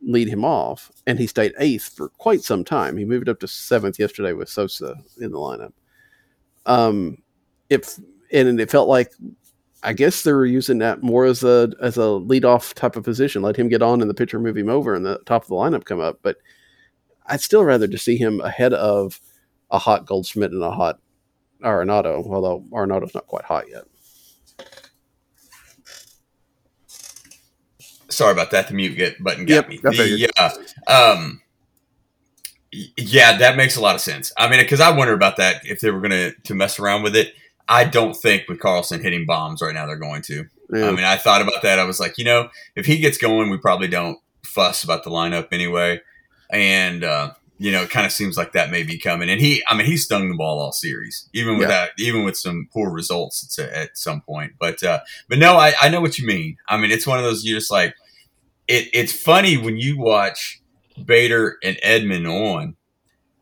[0.01, 2.97] lead him off, and he stayed eighth for quite some time.
[2.97, 5.73] He moved up to seventh yesterday with Sosa in the lineup.
[6.65, 7.17] Um,
[7.69, 7.99] if
[8.31, 9.13] and it felt like
[9.82, 13.41] I guess they were using that more as a as a leadoff type of position.
[13.41, 15.55] Let him get on, and the pitcher move him over, and the top of the
[15.55, 16.19] lineup come up.
[16.21, 16.38] But
[17.25, 19.21] I'd still rather to see him ahead of
[19.71, 20.99] a hot Goldschmidt and a hot
[21.63, 23.84] Arenado, although Arenado's not quite hot yet.
[28.09, 28.67] Sorry about that.
[28.67, 29.77] The mute get button got Yep, me.
[29.77, 30.51] The, uh,
[30.88, 31.41] um,
[32.71, 34.32] yeah, that makes a lot of sense.
[34.38, 37.03] I mean, because I wonder about that if they were going to to mess around
[37.03, 37.34] with it.
[37.70, 40.45] I don't think with Carlson hitting bombs right now they're going to.
[40.74, 40.88] Yeah.
[40.88, 41.80] I mean, I thought about that.
[41.80, 45.09] I was like, you know, if he gets going, we probably don't fuss about the
[45.11, 46.01] lineup anyway.
[46.49, 49.30] And uh, you know, it kind of seems like that may be coming.
[49.30, 51.86] And he, I mean, he stung the ball all series, even with Yeah.
[51.88, 54.53] that, even with some poor results at, at some point.
[54.59, 56.57] But uh, but no, I, I know what you mean.
[56.67, 57.93] I mean, it's one of those you just like.
[58.67, 60.61] It, it's funny when you watch
[61.03, 62.76] Bader and Edman on,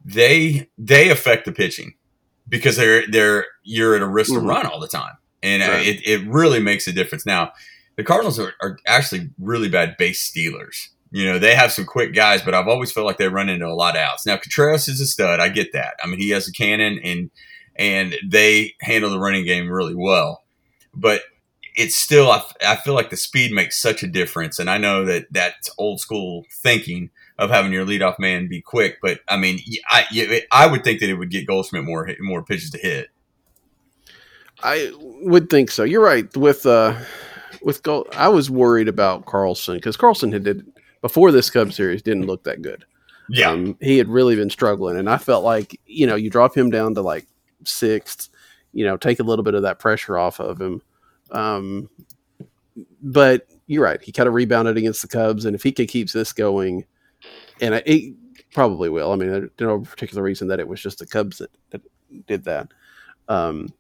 [0.06, 1.96] they they affect the pitching
[2.50, 4.48] because they're they're you're at a risk to Mhm.
[4.48, 5.88] run all the time, and uh, Right.
[5.88, 7.26] it it really makes a difference.
[7.26, 7.52] Now,
[7.96, 10.90] the Cardinals are, are actually really bad base stealers.
[11.12, 13.66] You know, they have some quick guys, but I've always felt like they run into
[13.66, 14.26] a lot of outs.
[14.26, 15.40] Now, Contreras is a stud.
[15.40, 15.94] I get that.
[16.04, 17.32] I mean, he has a cannon, and
[17.78, 20.44] and they handle the running game really well.
[20.94, 21.22] But
[21.76, 24.58] it's still, I, f- I feel like the speed makes such a difference.
[24.58, 28.98] And I know that that's old school thinking of having your leadoff man be quick.
[29.02, 29.60] But I mean,
[29.90, 33.10] I I would think that it would get Goldschmidt more more pitches to hit.
[34.64, 35.84] I would think so.
[35.84, 36.36] You're right.
[36.36, 36.98] With uh,
[37.62, 40.66] with Gold, I was worried about Carlson because Carlson had did
[41.02, 42.86] before this Cub series didn't look that good.
[43.30, 46.56] Yeah, Um, he had really been struggling, and I felt like you know you drop
[46.56, 47.28] him down to like
[47.66, 48.30] sixth,
[48.72, 50.82] you know, take a little bit of that pressure off of him.
[51.32, 51.90] Um,
[53.02, 56.14] but you're right; he kind of rebounded against the Cubs, and if he could keeps
[56.14, 56.86] this going,
[57.62, 58.16] and I- it
[58.54, 59.12] probably will.
[59.12, 61.82] I mean, there's no particular reason that it was just the Cubs that, that
[62.28, 62.70] did that.
[63.28, 63.74] Um,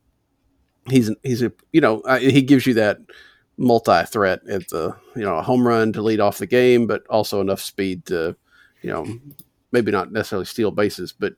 [0.89, 2.99] he's he's a you know I, he gives you that
[3.57, 7.05] multi threat at the you know a home run to lead off the game, but
[7.07, 8.35] also enough speed to
[8.81, 9.05] you know
[9.71, 11.33] maybe not necessarily steal bases, but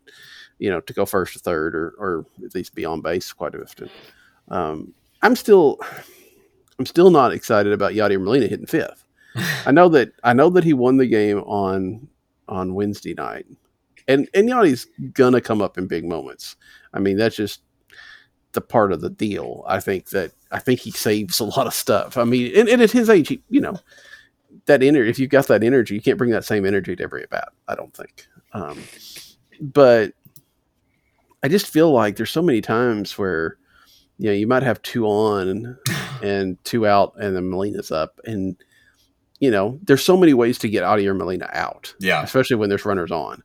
[0.58, 3.56] you know to go first or third or or at least be on base quite
[3.56, 3.90] often.
[4.50, 5.80] Um, I'm still
[6.78, 9.06] I'm still not excited about Yadier Molina hitting fifth.
[9.66, 12.08] I know that I know that he won the game on
[12.50, 13.46] on Wednesday night,
[14.08, 16.56] and and Yadi's gonna come up in big moments.
[16.94, 17.62] I mean that's just
[18.54, 19.64] the part of the deal.
[19.68, 22.18] I think that I think he saves a lot of stuff.
[22.18, 23.78] I mean, and, and at his age, he, you know,
[24.66, 25.10] that energy.
[25.10, 27.50] If you've got that energy, you can't bring that same energy to every at bat.
[27.68, 28.28] I don't think.
[28.54, 28.82] Um,
[29.62, 30.14] but
[31.44, 33.58] I just feel like there's so many times where
[34.18, 35.78] you know you might have two on
[36.24, 38.56] and two out, and then Molina's up, and
[39.40, 42.56] you know there's so many ways to get out of your Molina out yeah, especially
[42.58, 43.42] when there's runners on,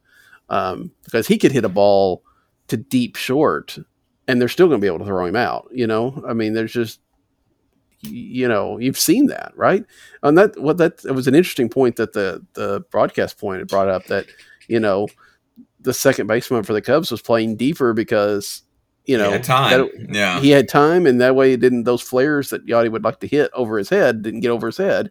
[0.49, 2.23] um, because he could hit a ball
[2.69, 3.79] to deep short,
[4.27, 5.69] and they're still going to be able to throw him out.
[5.73, 7.01] You know, I mean, there's just
[8.03, 9.83] you know you've seen that right
[10.23, 13.69] and that what that it was an interesting point that the the broadcast point had
[13.69, 14.27] brought up that
[14.69, 15.09] you know
[15.81, 18.63] the second baseman for the Cubs was playing deeper because
[19.07, 19.71] you know He had time.
[19.71, 23.05] that- yeah, he had time, and that way it didn't those flares that Yadi would
[23.05, 25.11] like to hit over his head didn't get over his head.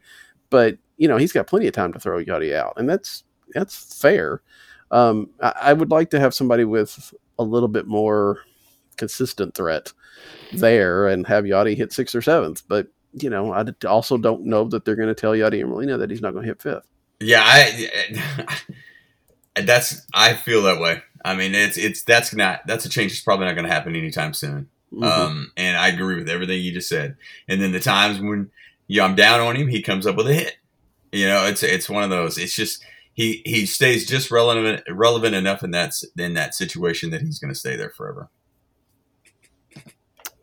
[0.54, 3.24] But you know he's got plenty of time to throw Yadi out, and that's
[3.56, 4.43] that's fair.
[4.91, 8.38] Um, I, I would like to have somebody with a little bit more
[8.97, 9.91] consistent threat
[10.54, 12.62] there, and have Yadi hit sixth or seventh.
[12.68, 15.97] But you know, I also don't know that they're going to tell Yadi and Molina
[15.97, 16.88] that he's not going to hit fifth.
[17.20, 17.41] yeah.
[17.43, 18.51] I
[19.62, 21.01] that's I feel that way.
[21.26, 23.95] I mean, it's it's that's not that's a change that's probably not going to happen
[23.95, 24.70] anytime soon.
[24.93, 25.04] Mhm.
[25.04, 27.16] Um, and I agree with everything you just said.
[27.47, 28.51] And then the times when
[28.88, 30.57] you know, I'm down on him, he comes up with a hit.
[31.11, 32.38] You know, it's it's one of those.
[32.38, 37.21] It's just he he stays just relevant relevant enough in that in that situation that
[37.21, 38.29] he's going to stay there forever.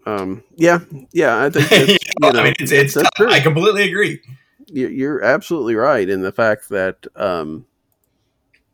[0.07, 0.79] um, yeah,
[1.13, 2.97] yeah, I think You know, I mean, it's, it's.
[3.19, 4.21] I completely agree.
[4.67, 7.67] you- you're absolutely right in the fact that um,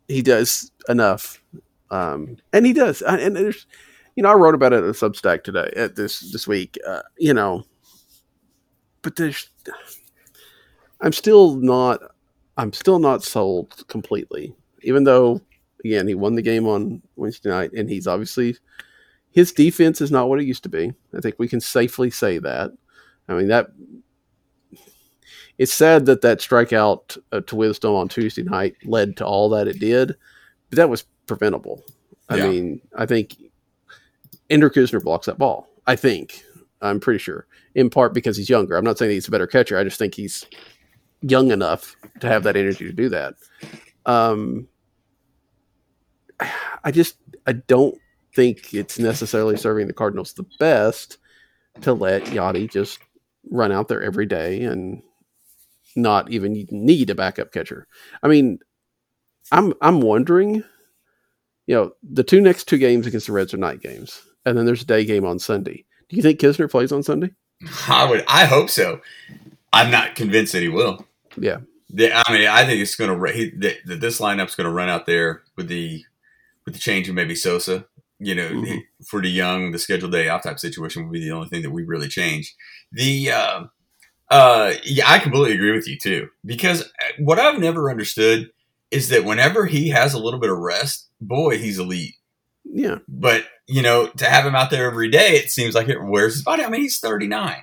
[0.08, 1.42] he does enough,
[1.90, 3.02] um, and he does.
[3.02, 3.66] And there's,
[4.16, 6.78] you know, I wrote about it at Substack today, at this this week.
[6.86, 7.64] Uh, you know,
[9.06, 9.48] but there's,
[11.00, 12.00] I'm still not,
[12.56, 14.52] I'm still not sold completely,
[14.82, 15.40] even though,
[15.84, 18.56] again, he won the game on Wednesday night, and he's obviously
[19.30, 20.92] his defense is not what it used to be.
[21.16, 22.72] I think we can safely say that.
[23.28, 23.68] I mean that
[25.56, 29.68] it's sad that that strikeout uh, to Wisdom on Tuesday night led to all that
[29.68, 30.16] it did,
[30.68, 31.84] but that was preventable.
[32.28, 32.48] I Yeah.
[32.48, 33.36] mean, I think
[34.50, 35.68] Andrew Knizner blocks that ball.
[35.86, 36.42] I think.
[36.82, 37.46] I'm pretty sure.
[37.76, 38.76] In part because he's younger.
[38.76, 39.78] I'm not saying he's a better catcher.
[39.78, 40.46] I just think he's
[41.20, 43.34] young enough to have that energy to do that.
[44.06, 44.66] Um,
[46.84, 47.16] I just
[47.46, 47.98] I don't
[48.34, 51.18] think it's necessarily serving the Cardinals the best
[51.82, 52.98] to let Yadi just
[53.50, 55.02] run out there every day and
[55.96, 57.86] not even need a backup catcher.
[58.22, 58.58] I mean,
[59.52, 60.64] I'm I'm wondering,
[61.66, 64.64] you know, the two next two games against the Reds are night games, and then
[64.64, 65.84] there's a day game on Sunday.
[66.08, 67.32] Do you think Knizner plays on Sunday?
[67.88, 68.24] I would.
[68.28, 69.00] I hope so.
[69.72, 71.06] I'm not convinced that he will.
[71.36, 71.58] Yeah.
[71.90, 73.50] The- I mean, I think it's going to.
[73.86, 76.04] That this lineup's going to run out there with the
[76.64, 77.86] with the change of maybe Sosa.
[78.18, 78.80] You know, Mhm.
[79.06, 81.70] for the young, the scheduled day off type situation would be the only thing that
[81.70, 82.54] we really change.
[82.92, 83.64] The uh,
[84.30, 86.28] uh, yeah, I completely agree with you too.
[86.44, 86.86] Because uh,
[87.18, 88.50] what I've never understood
[88.90, 92.14] is that whenever he has a little bit of rest, boy, he's elite.
[92.72, 92.98] Yeah.
[93.08, 96.34] But you know, to have him out there every day, it seems like it wears
[96.34, 96.64] his body.
[96.64, 97.56] I mean, he's 39.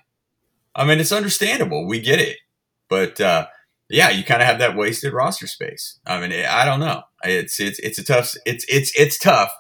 [0.75, 1.87] I mean, it's understandable.
[1.87, 2.37] We get it.
[2.89, 3.47] But uh,
[3.89, 5.99] yeah, you kind of have that wasted roster space.
[6.05, 7.03] I mean, I don't know.
[7.23, 8.33] It's it's it's a tough.
[8.45, 9.51] It's it's it's tough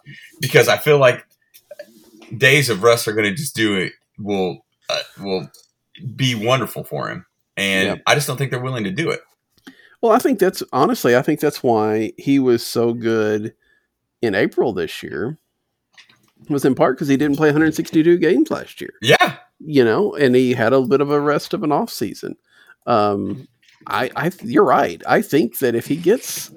[0.41, 1.25] because I feel like
[2.37, 3.93] days of rest are going to just do it.
[4.19, 5.49] Will uh, will
[6.15, 7.25] be wonderful for him,
[7.55, 8.01] and Yep.
[8.07, 9.21] I just don't think they're willing to do it.
[10.01, 13.53] Well, I think that's honestly, I think that's why he was so good
[14.23, 15.37] in April this year.
[16.49, 18.93] Was in part because he didn't play 162 games last year.
[19.01, 22.35] Yeah, you know, and he had a bit of a rest of an off season.
[22.85, 23.47] Um,
[23.87, 25.01] I, I, you're right.
[25.07, 26.51] I think that if he gets,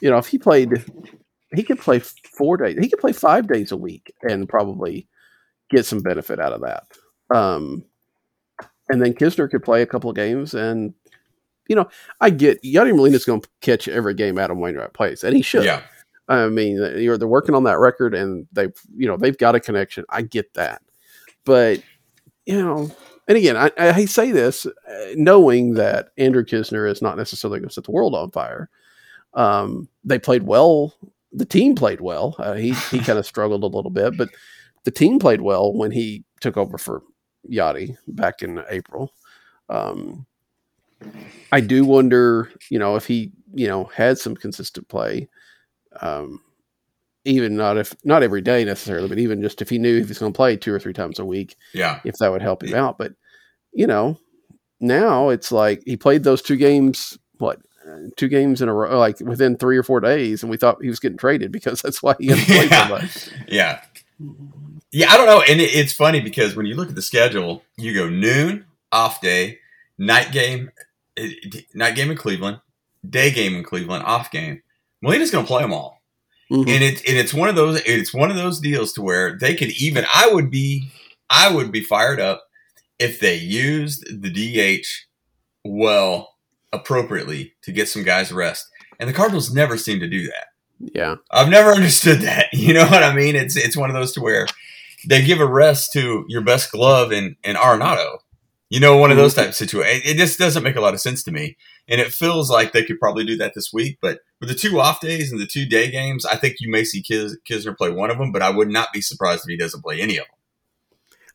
[0.00, 0.84] you know, if he played,
[1.54, 5.06] he could play four days, he could play five days a week and probably
[5.70, 6.84] get some benefit out of that.
[7.34, 7.84] Um,
[8.88, 10.94] and then Knizner could play a couple of games, and
[11.68, 11.88] you know,
[12.20, 15.64] I get Yadi Molina's going to catch every game Adam Wainwright plays, and he should.
[15.64, 15.82] yeah,
[16.28, 19.60] I mean, you're they're working on that record, and they've you know they've got a
[19.60, 20.04] connection.
[20.08, 20.82] I get that,
[21.44, 21.82] but
[22.46, 22.90] you know,
[23.28, 24.72] and again, I, I say this uh,
[25.14, 28.68] knowing that Andrew Knizner is not necessarily going to set the world on fire.
[29.34, 30.94] Um, they played well.
[31.32, 32.34] The team played well.
[32.38, 34.30] Uh, he he kind of struggled a little bit, but
[34.84, 37.02] the team played well when he took over for
[37.50, 39.12] Yadi back in April.
[39.68, 40.26] Um,
[41.52, 45.28] I do wonder, you know, if he, you know, had some consistent play,
[46.02, 46.40] um,
[47.24, 50.18] even not if not every day necessarily, but even just if he knew if he's
[50.18, 52.74] going to play two or three times a week, yeah, if that would help him
[52.74, 52.98] out.
[52.98, 53.14] But
[53.72, 54.18] you know,
[54.80, 57.18] now it's like he played those two games.
[57.38, 57.60] What?
[58.16, 60.88] Two games in a row, like within three or four days, and we thought he
[60.88, 62.86] was getting traded because that's why he had to play Yeah.
[62.86, 63.28] so much.
[63.48, 63.80] yeah.
[64.92, 67.62] Yeah, I don't know, and it, it's funny because when you look at the schedule,
[67.76, 69.58] you go noon off day,
[69.98, 70.70] night game,
[71.16, 71.28] eh,
[71.74, 72.60] night game in Cleveland,
[73.08, 74.62] day game in Cleveland, off game.
[75.02, 76.02] Molina's going to play them all,
[76.50, 76.68] Mhm.
[76.68, 79.54] and it's and it's one of those it's one of those deals to where they
[79.54, 80.88] could even I would be
[81.30, 82.44] I would be fired up
[82.98, 84.86] if they used the DH
[85.64, 86.34] well
[86.72, 88.66] appropriately to get some guys rest,
[88.98, 90.46] and the Cardinals never seem to do that.
[90.94, 92.46] Yeah, I've never understood that.
[92.52, 93.36] You know what I mean?
[93.36, 94.46] It's it's one of those to where
[95.06, 98.18] they give a rest to your best glove in in Arenado.
[98.68, 99.42] You know, one of those mm-hmm.
[99.42, 100.02] type of situations.
[100.04, 101.56] It, it just doesn't make a lot of sense to me,
[101.86, 103.98] and it feels like they could probably do that this week.
[104.02, 106.82] But with the two off days and the two day games, I think you may
[106.82, 108.32] see Kis, Knizner play one of them.
[108.32, 110.36] But I would not be surprised if he doesn't play any of them.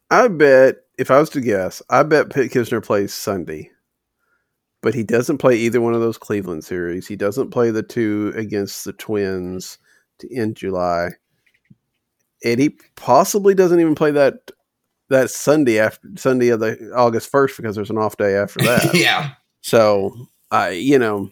[0.10, 3.72] I bet if I was to guess, I bet Pitt Knizner plays Sunday,
[4.82, 7.08] but he doesn't play either one of those Cleveland series.
[7.08, 9.78] He doesn't play the two against the Twins
[10.20, 11.12] to end July,
[12.44, 14.52] and he possibly doesn't even play that
[15.12, 18.94] that Sunday after Sunday of the August first because there's an off day after that.
[18.94, 19.32] yeah,
[19.62, 21.30] So I, you know,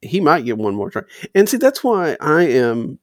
[0.00, 1.02] he might get one more try.
[1.34, 2.98] And see, that's why I am.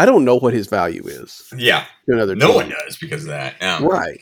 [0.00, 1.84] I don't know what his value is yeah.
[2.06, 2.36] another.
[2.36, 2.56] No team.
[2.56, 3.56] one does because of that.
[3.60, 3.80] Yeah.
[3.82, 4.20] Right.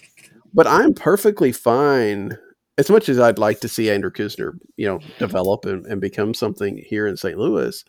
[0.55, 2.37] But I'm perfectly fine.
[2.79, 6.33] As much as I'd like to see Andrew Knizner, you know, develop and, and become
[6.33, 7.39] something here in St.
[7.39, 7.85] Louis,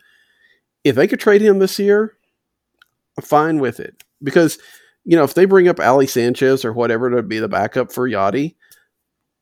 [0.84, 2.14] if they could trade him this year,
[3.16, 4.02] I'm fine with it.
[4.22, 4.58] Because,
[5.08, 8.08] you know, if they bring up Ali Sanchez or whatever to be the backup for
[8.08, 8.54] Yadi,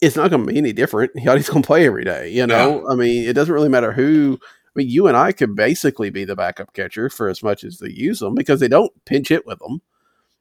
[0.01, 1.13] it's not going to be any different.
[1.17, 2.31] Yadi's going to play every day.
[2.31, 4.39] You know, I mean, it doesn't really matter who.
[4.43, 7.79] I mean, you and I could basically be the backup catcher for as much as
[7.79, 9.81] they use them because they don't pinch hit with them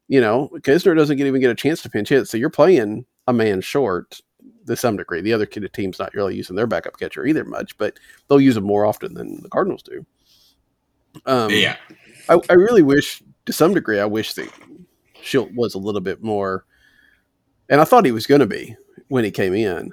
[0.07, 3.05] you know, Knizner doesn't get, even get a chance to pinch hit, so you're playing
[3.28, 4.21] a man short
[4.67, 5.21] to some degree.
[5.21, 8.41] The other kid of team's not really using their backup catcher either much, but they'll
[8.41, 10.05] use him more often than the Cardinals do.
[11.26, 11.78] Um, Yeah.
[12.30, 14.51] I, I really wish, to some degree, I wish that
[15.26, 16.65] Shildt was a little bit more,
[17.69, 18.76] and I thought he was going to be
[19.07, 19.91] when he came in,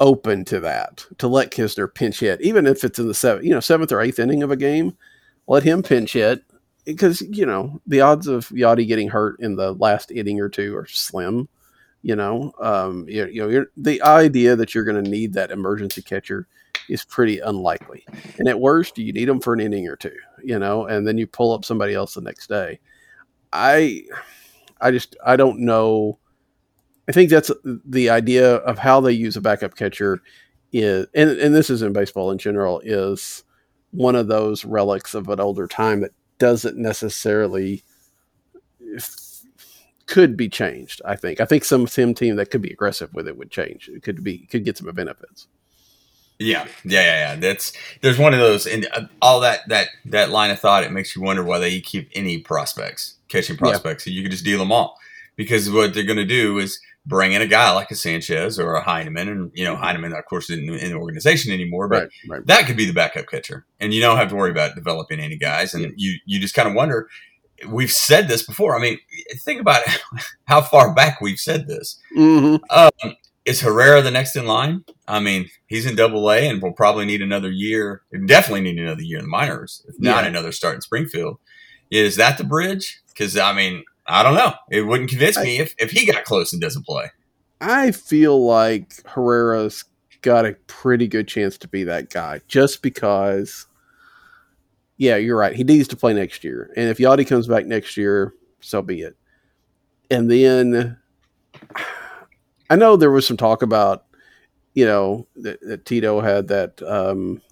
[0.00, 3.50] open to that to let Knizner pinch hit, even if it's in the seventh, you
[3.50, 4.96] know, seventh or eighth inning of a game.
[5.48, 6.44] Let him pinch hit
[6.84, 10.76] because you know the odds of Yadi getting hurt in the last inning or two
[10.76, 11.48] are slim.
[12.02, 16.02] You know, um, you, you know, the idea that you're going to need that emergency
[16.02, 16.48] catcher
[16.88, 18.04] is pretty unlikely.
[18.38, 20.14] And at worst, you need them for an inning or two.
[20.42, 22.80] You know, and then you pull up somebody else the next day.
[23.52, 24.02] I,
[24.82, 26.18] I just I don't know.
[27.08, 30.22] I think that's the idea of how they use a backup catcher
[30.72, 33.44] is, and, and this is in baseball in general, is
[33.90, 37.82] one of those relics of an older time that doesn't necessarily
[40.06, 41.00] could be changed.
[41.04, 41.40] I think.
[41.40, 43.88] I think some sim team that could be aggressive with it would change.
[43.88, 45.46] It could be could get some benefits.
[46.38, 47.36] Yeah, yeah, yeah, yeah.
[47.36, 50.84] That's there's one of those, and uh, all that that that line of thought.
[50.84, 54.06] It makes you wonder why they keep any prospects, catching prospects.
[54.06, 54.12] Yeah.
[54.12, 54.98] You could just deal them all,
[55.36, 58.74] because what they're going to do is bring in a guy like a Sanchez or
[58.74, 62.10] a Heineman, and you know Heineman, of course, isn't in the organization anymore, but right,
[62.28, 62.46] right.
[62.46, 65.36] that could be the backup catcher, and you don't have to worry about developing any
[65.36, 65.90] guys, and yeah.
[65.96, 67.08] you you just kind of wonder.
[67.68, 68.76] We've said this before.
[68.76, 68.98] I mean,
[69.44, 69.82] think about
[70.46, 71.96] how far back we've said this.
[72.16, 72.56] Mm-hmm.
[72.70, 73.14] Um,
[73.44, 74.84] is Herrera the next in line?
[75.06, 78.02] I mean, he's in Double A, and we'll probably need another year.
[78.26, 80.30] Definitely need another year in the minors, if not yeah.
[80.30, 81.38] another start in Springfield.
[81.90, 83.01] Is that the bridge?
[83.12, 84.54] Because I mean, I don't know.
[84.70, 87.10] It wouldn't convince I, me if, if he got close and doesn't play.
[87.60, 89.84] I feel like Herrera's
[90.22, 93.66] got a pretty good chance to be that guy just because,
[94.96, 95.54] yeah, you're right.
[95.54, 96.72] He needs to play next year.
[96.76, 99.16] And if Yadi comes back next year, so be it.
[100.10, 100.98] And then
[102.70, 104.04] I know there was some talk about,
[104.74, 107.42] you know, that, that Tito had that um,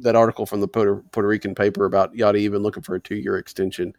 [0.00, 3.16] that article from the Puerto, Puerto Rican paper about Yadi even looking for a two
[3.16, 3.94] year extension.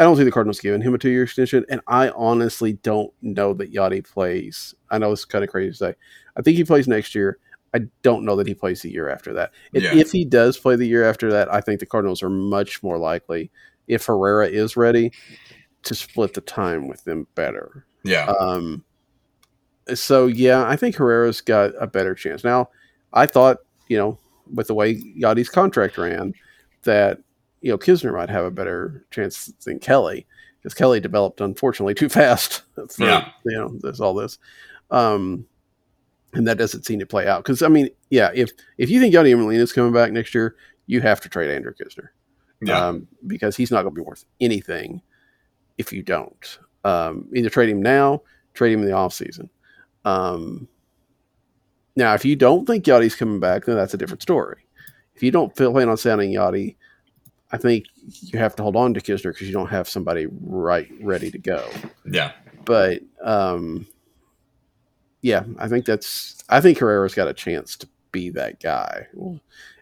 [0.00, 3.12] I don't think the Cardinals giving him a two year extension, and I honestly don't
[3.20, 4.74] know that Yadi plays.
[4.90, 5.94] I know it's kind of crazy to say.
[6.38, 7.38] I think he plays next year.
[7.74, 9.52] I don't know that he plays the year after that.
[9.74, 9.94] Yeah.
[9.94, 12.96] If he does play the year after that, I think the Cardinals are much more
[12.96, 13.50] likely,
[13.88, 15.12] if Herrera is ready,
[15.82, 17.84] to split the time with them better.
[18.02, 18.32] Yeah.
[18.40, 18.82] Um.
[19.94, 22.42] So yeah, I think Herrera's got a better chance.
[22.42, 22.70] Now,
[23.12, 24.18] I thought you know
[24.50, 26.32] with the way Yadi's contract ran
[26.84, 27.18] that
[27.60, 30.26] you know, Knizner might have a better chance than Kelly
[30.60, 32.62] because Kelly developed unfortunately too fast.
[32.74, 34.38] For, yeah, you know, there's all this,
[34.90, 35.46] um,
[36.32, 37.42] and that doesn't seem to play out.
[37.44, 40.56] Because I mean, yeah, if if you think Yadi Molina is coming back next year,
[40.86, 42.08] you have to trade Andrew Knizner,
[42.62, 45.02] yeah, um, because he's not going to be worth anything
[45.78, 46.58] if you don't.
[46.84, 48.22] Um, either trade him now,
[48.54, 49.50] trade him in the off season.
[50.04, 50.66] Um,
[51.96, 54.64] now, if you don't think Yadi's coming back, then that's a different story.
[55.14, 56.76] If you don't plan on signing Yadi
[57.52, 57.86] I think
[58.20, 61.38] you have to hold on to Knizner because you don't have somebody right ready to
[61.38, 61.68] go.
[62.04, 62.32] Yeah.
[62.64, 63.86] But um,
[65.22, 69.06] yeah, I think that's I think Herrera's got a chance to be that guy,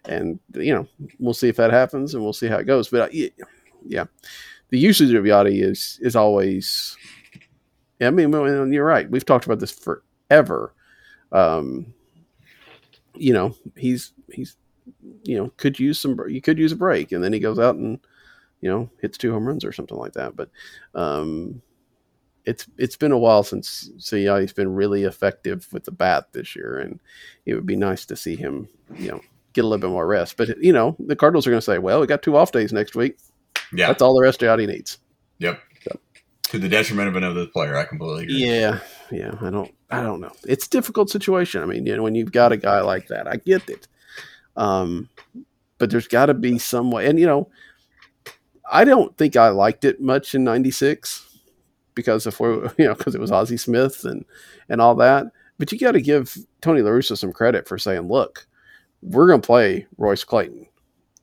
[0.04, 0.86] and you know
[1.18, 2.88] we'll see if that happens and we'll see how it goes.
[2.88, 3.28] But uh,
[3.86, 4.04] yeah,
[4.70, 6.96] the usage of Yadi is is always.
[8.00, 8.32] Yeah, I mean,
[8.72, 9.10] you're right.
[9.10, 10.72] We've talked about this forever.
[11.32, 11.92] Um,
[13.14, 14.56] you know, he's he's
[15.24, 17.12] you know could use some you could use a break.
[17.12, 17.98] And then he goes out and
[18.60, 20.36] you know hits two home runs or something like that.
[20.36, 20.50] But
[20.94, 21.62] um
[22.44, 26.32] it's it's been a while since so yeah he's been really effective with the bat
[26.32, 26.78] this year.
[26.78, 27.00] And
[27.46, 29.20] it would be nice to see him you know
[29.52, 30.36] get a little bit more rest.
[30.36, 32.72] But you know the cardinals are going to say well we got two off days
[32.72, 33.18] next week.
[33.72, 33.88] Yeah.
[33.88, 34.98] That's all the rest of he needs.
[35.38, 35.60] Yep.
[35.82, 36.00] So.
[36.44, 37.76] to the detriment of another player.
[37.76, 38.46] I completely agree.
[38.46, 38.80] Yeah.
[39.10, 39.34] Yeah.
[39.40, 40.32] I don't i don't know.
[40.46, 41.62] It's a difficult situation.
[41.62, 43.88] I mean you know when you've got a guy like that i get it
[44.58, 45.08] um,
[45.78, 47.06] but there's got to be some way.
[47.06, 47.48] And, you know,
[48.70, 51.38] I don't think I liked it much in 96
[51.94, 52.38] because of,
[52.78, 54.24] you know, because it was Ozzie Smith and,
[54.68, 55.26] and all that.
[55.58, 58.46] But you got to give Tony La Russa some credit for saying, look,
[59.00, 60.66] we're going to play Royce Clayton,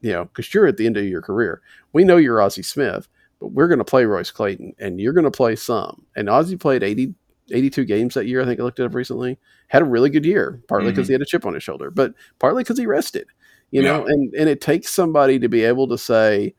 [0.02, 1.62] you know, because you're at the end of your career.
[1.94, 3.08] We know you're Ozzie Smith,
[3.40, 6.06] but we're going to play Royce Clayton and you're going to play some.
[6.16, 7.14] And Ozzie played 80,
[7.52, 8.42] 82 games that year.
[8.42, 9.38] I think I looked it up recently
[9.68, 11.12] had a really good year, partly because mm-hmm.
[11.12, 13.28] he had a chip on his shoulder, but partly because he rested.
[13.72, 13.98] You yeah.
[13.98, 16.54] know, and and it takes somebody to be able to say,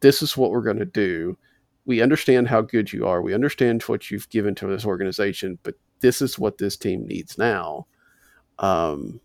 [0.00, 1.38] "This is what we're going to do."
[1.84, 3.22] We understand how good you are.
[3.22, 7.38] We understand what you've given to this organization, but this is what this team needs
[7.38, 7.86] now.
[8.58, 9.20] Um,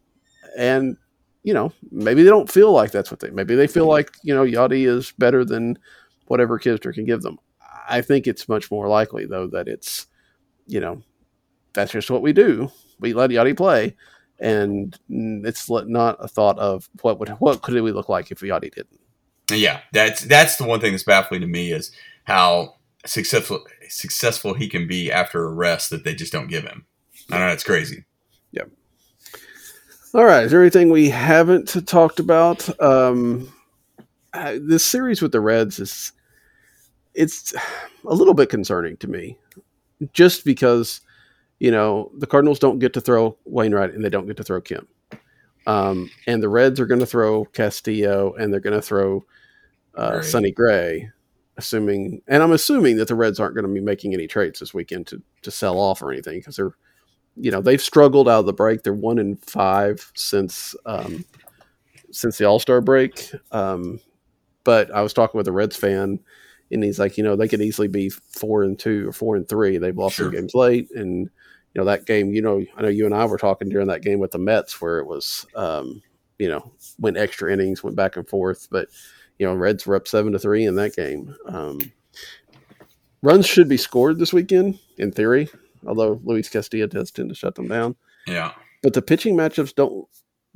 [0.58, 0.96] and
[1.44, 3.32] you know, maybe they don't feel like that's what they.
[3.32, 5.80] Maybe they feel like you know Yadi is better than
[6.28, 7.40] whatever Knizner can give them.
[7.90, 10.06] I think it's much more likely though that it's,
[10.68, 11.02] you know,
[11.74, 13.96] that's just what we do we let Yadi play,
[14.40, 18.74] and it's not a thought of what would what could we look like if Yadi
[18.74, 19.00] didn't.
[19.52, 21.92] Yeah, that's that's the one thing that's baffling to me is
[22.24, 26.86] how successful successful he can be after a rest that they just don't give him.
[27.30, 28.06] I know it's crazy.
[28.52, 28.70] Yep.
[30.14, 30.44] All right.
[30.44, 32.70] Is there anything we haven't talked about?
[32.82, 33.52] Um,
[34.34, 36.14] this series with the Reds is
[37.14, 37.54] it's
[38.06, 39.38] a little bit concerning to me,
[40.14, 41.02] just because
[41.60, 44.62] you know the Cardinals don't get to throw Wainwright and they don't get to throw
[44.62, 44.88] Kim,
[45.68, 49.24] um, and the Reds are going to throw Castillo and they're going to throw
[49.96, 50.22] uh, Gray.
[50.24, 51.10] Sonny Gray,
[51.58, 54.74] assuming, and I'm assuming that the Reds aren't going to be making any trades this
[54.74, 56.76] weekend to to sell off or anything because they're,
[57.36, 58.84] you know, they've struggled out of the break.
[58.84, 61.26] They're one in five since um,
[62.12, 63.32] since the All Star break.
[63.52, 64.00] Um,
[64.64, 66.20] but I was talking with a Reds fan,
[66.72, 69.48] and he's like, you know, they could easily be four and two or four and
[69.48, 69.78] three.
[69.78, 70.28] They've lost Sure.
[70.28, 71.30] some games late, and
[71.74, 72.34] you know that game.
[72.34, 74.82] You know, I know you and I were talking during that game with the Mets
[74.82, 76.02] where it was, um,
[76.40, 78.88] you know, went extra innings, went back and forth, but
[79.40, 81.36] you know, Reds were up seven to three in that game.
[81.46, 81.80] Um,
[83.22, 85.50] runs should be scored this weekend, in theory,
[85.86, 87.96] although Luis Castillo does tend to shut them down.
[88.28, 88.52] Yeah.
[88.84, 90.08] But the pitching matchups don't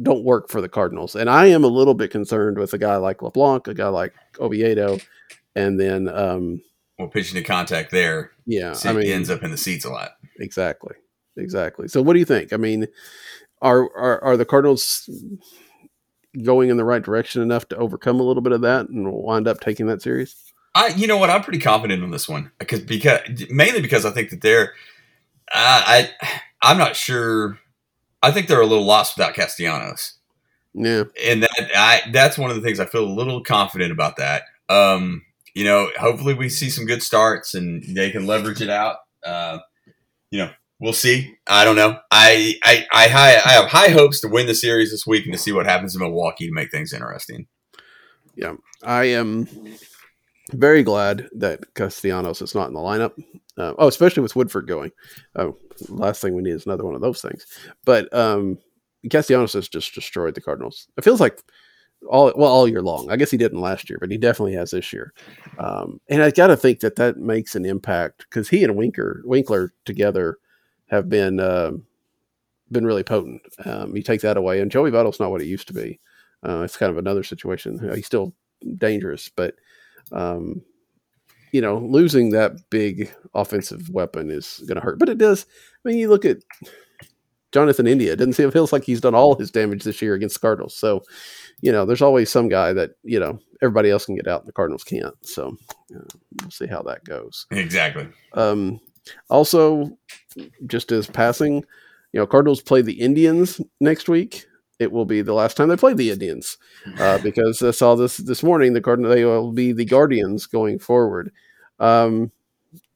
[0.02, 2.98] don't work for the Cardinals, and I am a little bit concerned with a guy
[2.98, 5.00] like LeBlanc, a guy like Oviedo,
[5.56, 6.62] and then um,
[7.00, 9.86] Well, pitching to contact there, yeah, see, I mean, he ends up in the seats
[9.86, 10.12] a lot.
[10.40, 10.96] exactly,
[11.38, 11.88] exactly.
[11.88, 12.54] So, what do you think?
[12.54, 12.88] I mean,
[13.62, 15.10] are are are the Cardinals
[16.44, 19.48] going in the right direction enough to overcome a little bit of that and wind
[19.48, 20.36] up taking that series?
[20.74, 21.30] I, you know what?
[21.30, 24.74] I'm pretty confident on this one because because mainly because I think that they're,
[25.54, 26.10] uh, I,
[26.62, 27.58] I'm not sure.
[28.22, 30.14] I think they're a little lost without Castellanos,
[30.74, 34.18] Yeah, and that I that's one of the things I feel a little confident about
[34.18, 34.44] that.
[34.68, 35.22] Um,
[35.56, 38.98] you know, hopefully we see some good starts and they can leverage it out.
[39.26, 39.60] Uh,
[40.30, 41.36] you know, we'll see.
[41.48, 41.98] I don't know.
[42.12, 45.34] I I I, high, I have high hopes to win the series this week and
[45.34, 47.48] to see what happens in Milwaukee to make things interesting.
[48.36, 49.48] Yeah, I am
[50.52, 53.14] very glad that Castellanos is not in the lineup.
[53.58, 54.92] Uh, oh, especially with Woodford going.
[55.36, 57.46] Oh, last thing we need is another one of those things.
[57.86, 58.58] But um,
[59.10, 60.90] Castellanos has just destroyed the Cardinals.
[60.98, 61.40] It feels like
[62.10, 63.10] all well all year long.
[63.10, 65.14] I guess he didn't last year, but he definitely has this year.
[65.60, 69.22] Um, and I got to think that that makes an impact because he and Winker
[69.26, 70.38] Winkler together
[70.88, 71.84] have been um
[72.72, 73.42] been really potent.
[73.64, 76.00] Um, you take that away, and Joey Votto's not what he used to be.
[76.48, 77.80] Uh, it's kind of another situation.
[77.90, 78.34] Uh, He's still
[78.78, 79.56] dangerous, but
[80.12, 80.62] um,
[81.52, 85.00] you know, losing that big offensive weapon is going to hurt.
[85.00, 85.46] But it does.
[85.86, 86.38] I mean, you look at
[87.56, 88.12] Jonathan India.
[88.12, 90.42] It doesn't seem it feels like he's done all his damage this year against the
[90.42, 90.76] Cardinals.
[90.76, 91.04] So,
[91.62, 94.48] you know, there's always some guy that you know everybody else can get out, and
[94.50, 95.16] the Cardinals can't.
[95.26, 95.56] So,
[95.96, 96.04] uh,
[96.42, 97.48] we'll see how that goes.
[97.52, 98.10] Exactly.
[98.34, 98.82] Um,
[99.30, 99.98] also,
[100.68, 101.64] just as passing,
[102.12, 104.46] you know, Cardinals play the Indians next week.
[104.78, 106.58] It will be the last time they play the Indians
[107.00, 108.74] uh, because I saw this this morning.
[108.74, 111.32] The Cardinal they will be the Guardians going forward.
[111.80, 112.34] Um,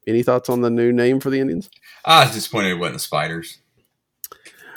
[0.06, 1.70] any thoughts on the new name for the Indians?
[2.04, 3.60] I was disappointed it wasn't the spiders,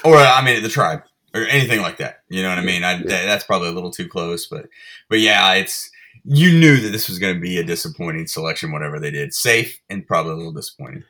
[0.04, 1.02] or I mean the tribe,
[1.34, 2.20] or anything like that.
[2.28, 2.84] You know what I mean?
[2.84, 3.02] I, Yeah.
[3.04, 4.66] that- that's probably a little too close, but
[5.08, 5.90] but yeah, it's
[6.24, 9.34] you knew that this was going to be a disappointing selection, whatever they did.
[9.34, 11.04] Safe and probably a little disappointing.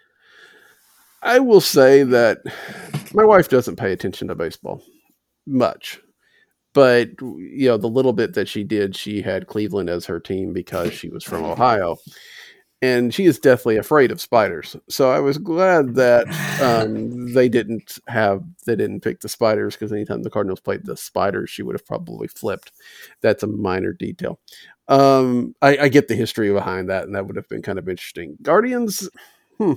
[1.22, 2.38] I will say that
[3.12, 4.82] my wife doesn't pay attention to baseball
[5.47, 6.01] much,
[6.72, 10.53] but you know the little bit that she did, she had Cleveland as her team
[10.53, 11.97] because she was from Ohio,
[12.83, 14.76] and she is deathly afraid of spiders.
[14.89, 16.26] So I was glad that
[16.61, 20.97] um, they didn't have they didn't pick the spiders because anytime the Cardinals played the
[20.97, 22.72] spiders, she would have probably flipped.
[23.22, 24.41] That's a minor detail.
[24.88, 27.88] Um, I, I get the history behind that, and that would have been kind of
[27.88, 28.37] interesting.
[28.42, 29.09] Guardians.
[29.59, 29.75] Hmm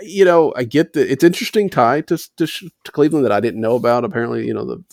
[0.00, 3.60] you know, I get that it's interesting tie to, to to Cleveland that I didn't
[3.60, 4.04] know about.
[4.04, 4.84] Apparently, you know the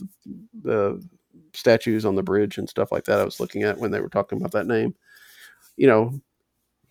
[0.62, 1.08] the
[1.54, 3.20] statues on the bridge and stuff like that.
[3.20, 4.94] I was looking at when they were talking about that name.
[5.76, 6.22] You know,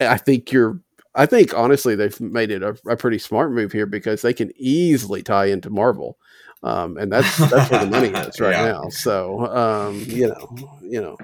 [0.01, 0.81] I think you're.
[1.14, 4.52] I think honestly they've made it a, a pretty smart move here because they can
[4.56, 6.16] easily tie into Marvel,
[6.62, 8.66] um, and that's that's where the money is right Yeah.
[8.72, 8.89] now.
[8.90, 11.16] So um, you know, you know,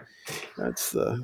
[0.59, 1.23] that's the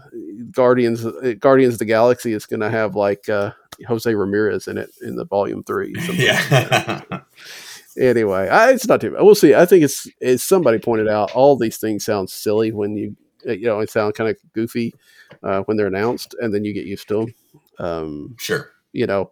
[0.52, 1.04] Guardians.
[1.40, 3.28] Guardians of the Galaxy is going to have like.
[3.28, 3.52] Uh,
[3.88, 5.94] Jose Ramirez in it in the volume three.
[6.08, 7.00] like yeah.
[7.98, 9.22] anyway, I, it's not too bad.
[9.22, 9.54] We'll see.
[9.54, 13.62] I think it's as somebody pointed out, all these things sound silly when you you
[13.66, 14.94] know it sound kind of goofy
[15.42, 17.34] uh, when they're announced, and then you get used to them.
[17.78, 18.70] Um, sure.
[18.92, 19.30] you know,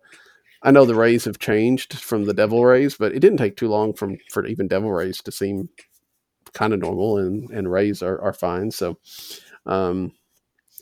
[0.62, 3.68] I know the Rays have changed from the Devil Rays, but it didn't take too
[3.68, 5.68] long from for even Devil Rays to seem
[6.52, 8.70] kind of normal, and and Rays are are fine.
[8.70, 8.98] So.
[9.66, 10.12] Um,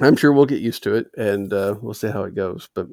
[0.01, 2.69] I'm sure we'll get used to it, and uh, we'll see how it goes.
[2.73, 2.87] But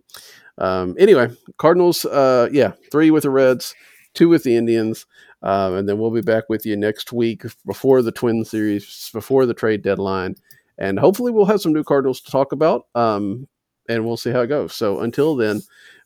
[0.58, 3.76] um, anyway, Cardinals, uh, yeah, three with the Reds,
[4.14, 5.06] two with the Indians,
[5.44, 9.46] um, and then we'll be back with you next week before the Twin Series, before
[9.46, 10.36] the trade deadline,
[10.78, 12.88] and hopefully we'll have some new Cardinals to talk about.
[12.96, 13.48] Um,
[13.88, 14.74] and we'll see how it goes.
[14.74, 15.62] So until then,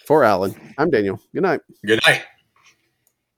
[0.05, 1.19] for Allen, I'm Daniel.
[1.33, 1.61] Good night.
[1.85, 2.23] Good night.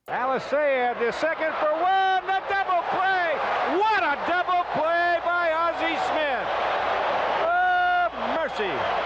[0.07, 3.31] Alicea, the second for one, the double play.
[3.77, 6.47] What a double play by Ozzie Smith.
[7.45, 9.00] Oh, mercy.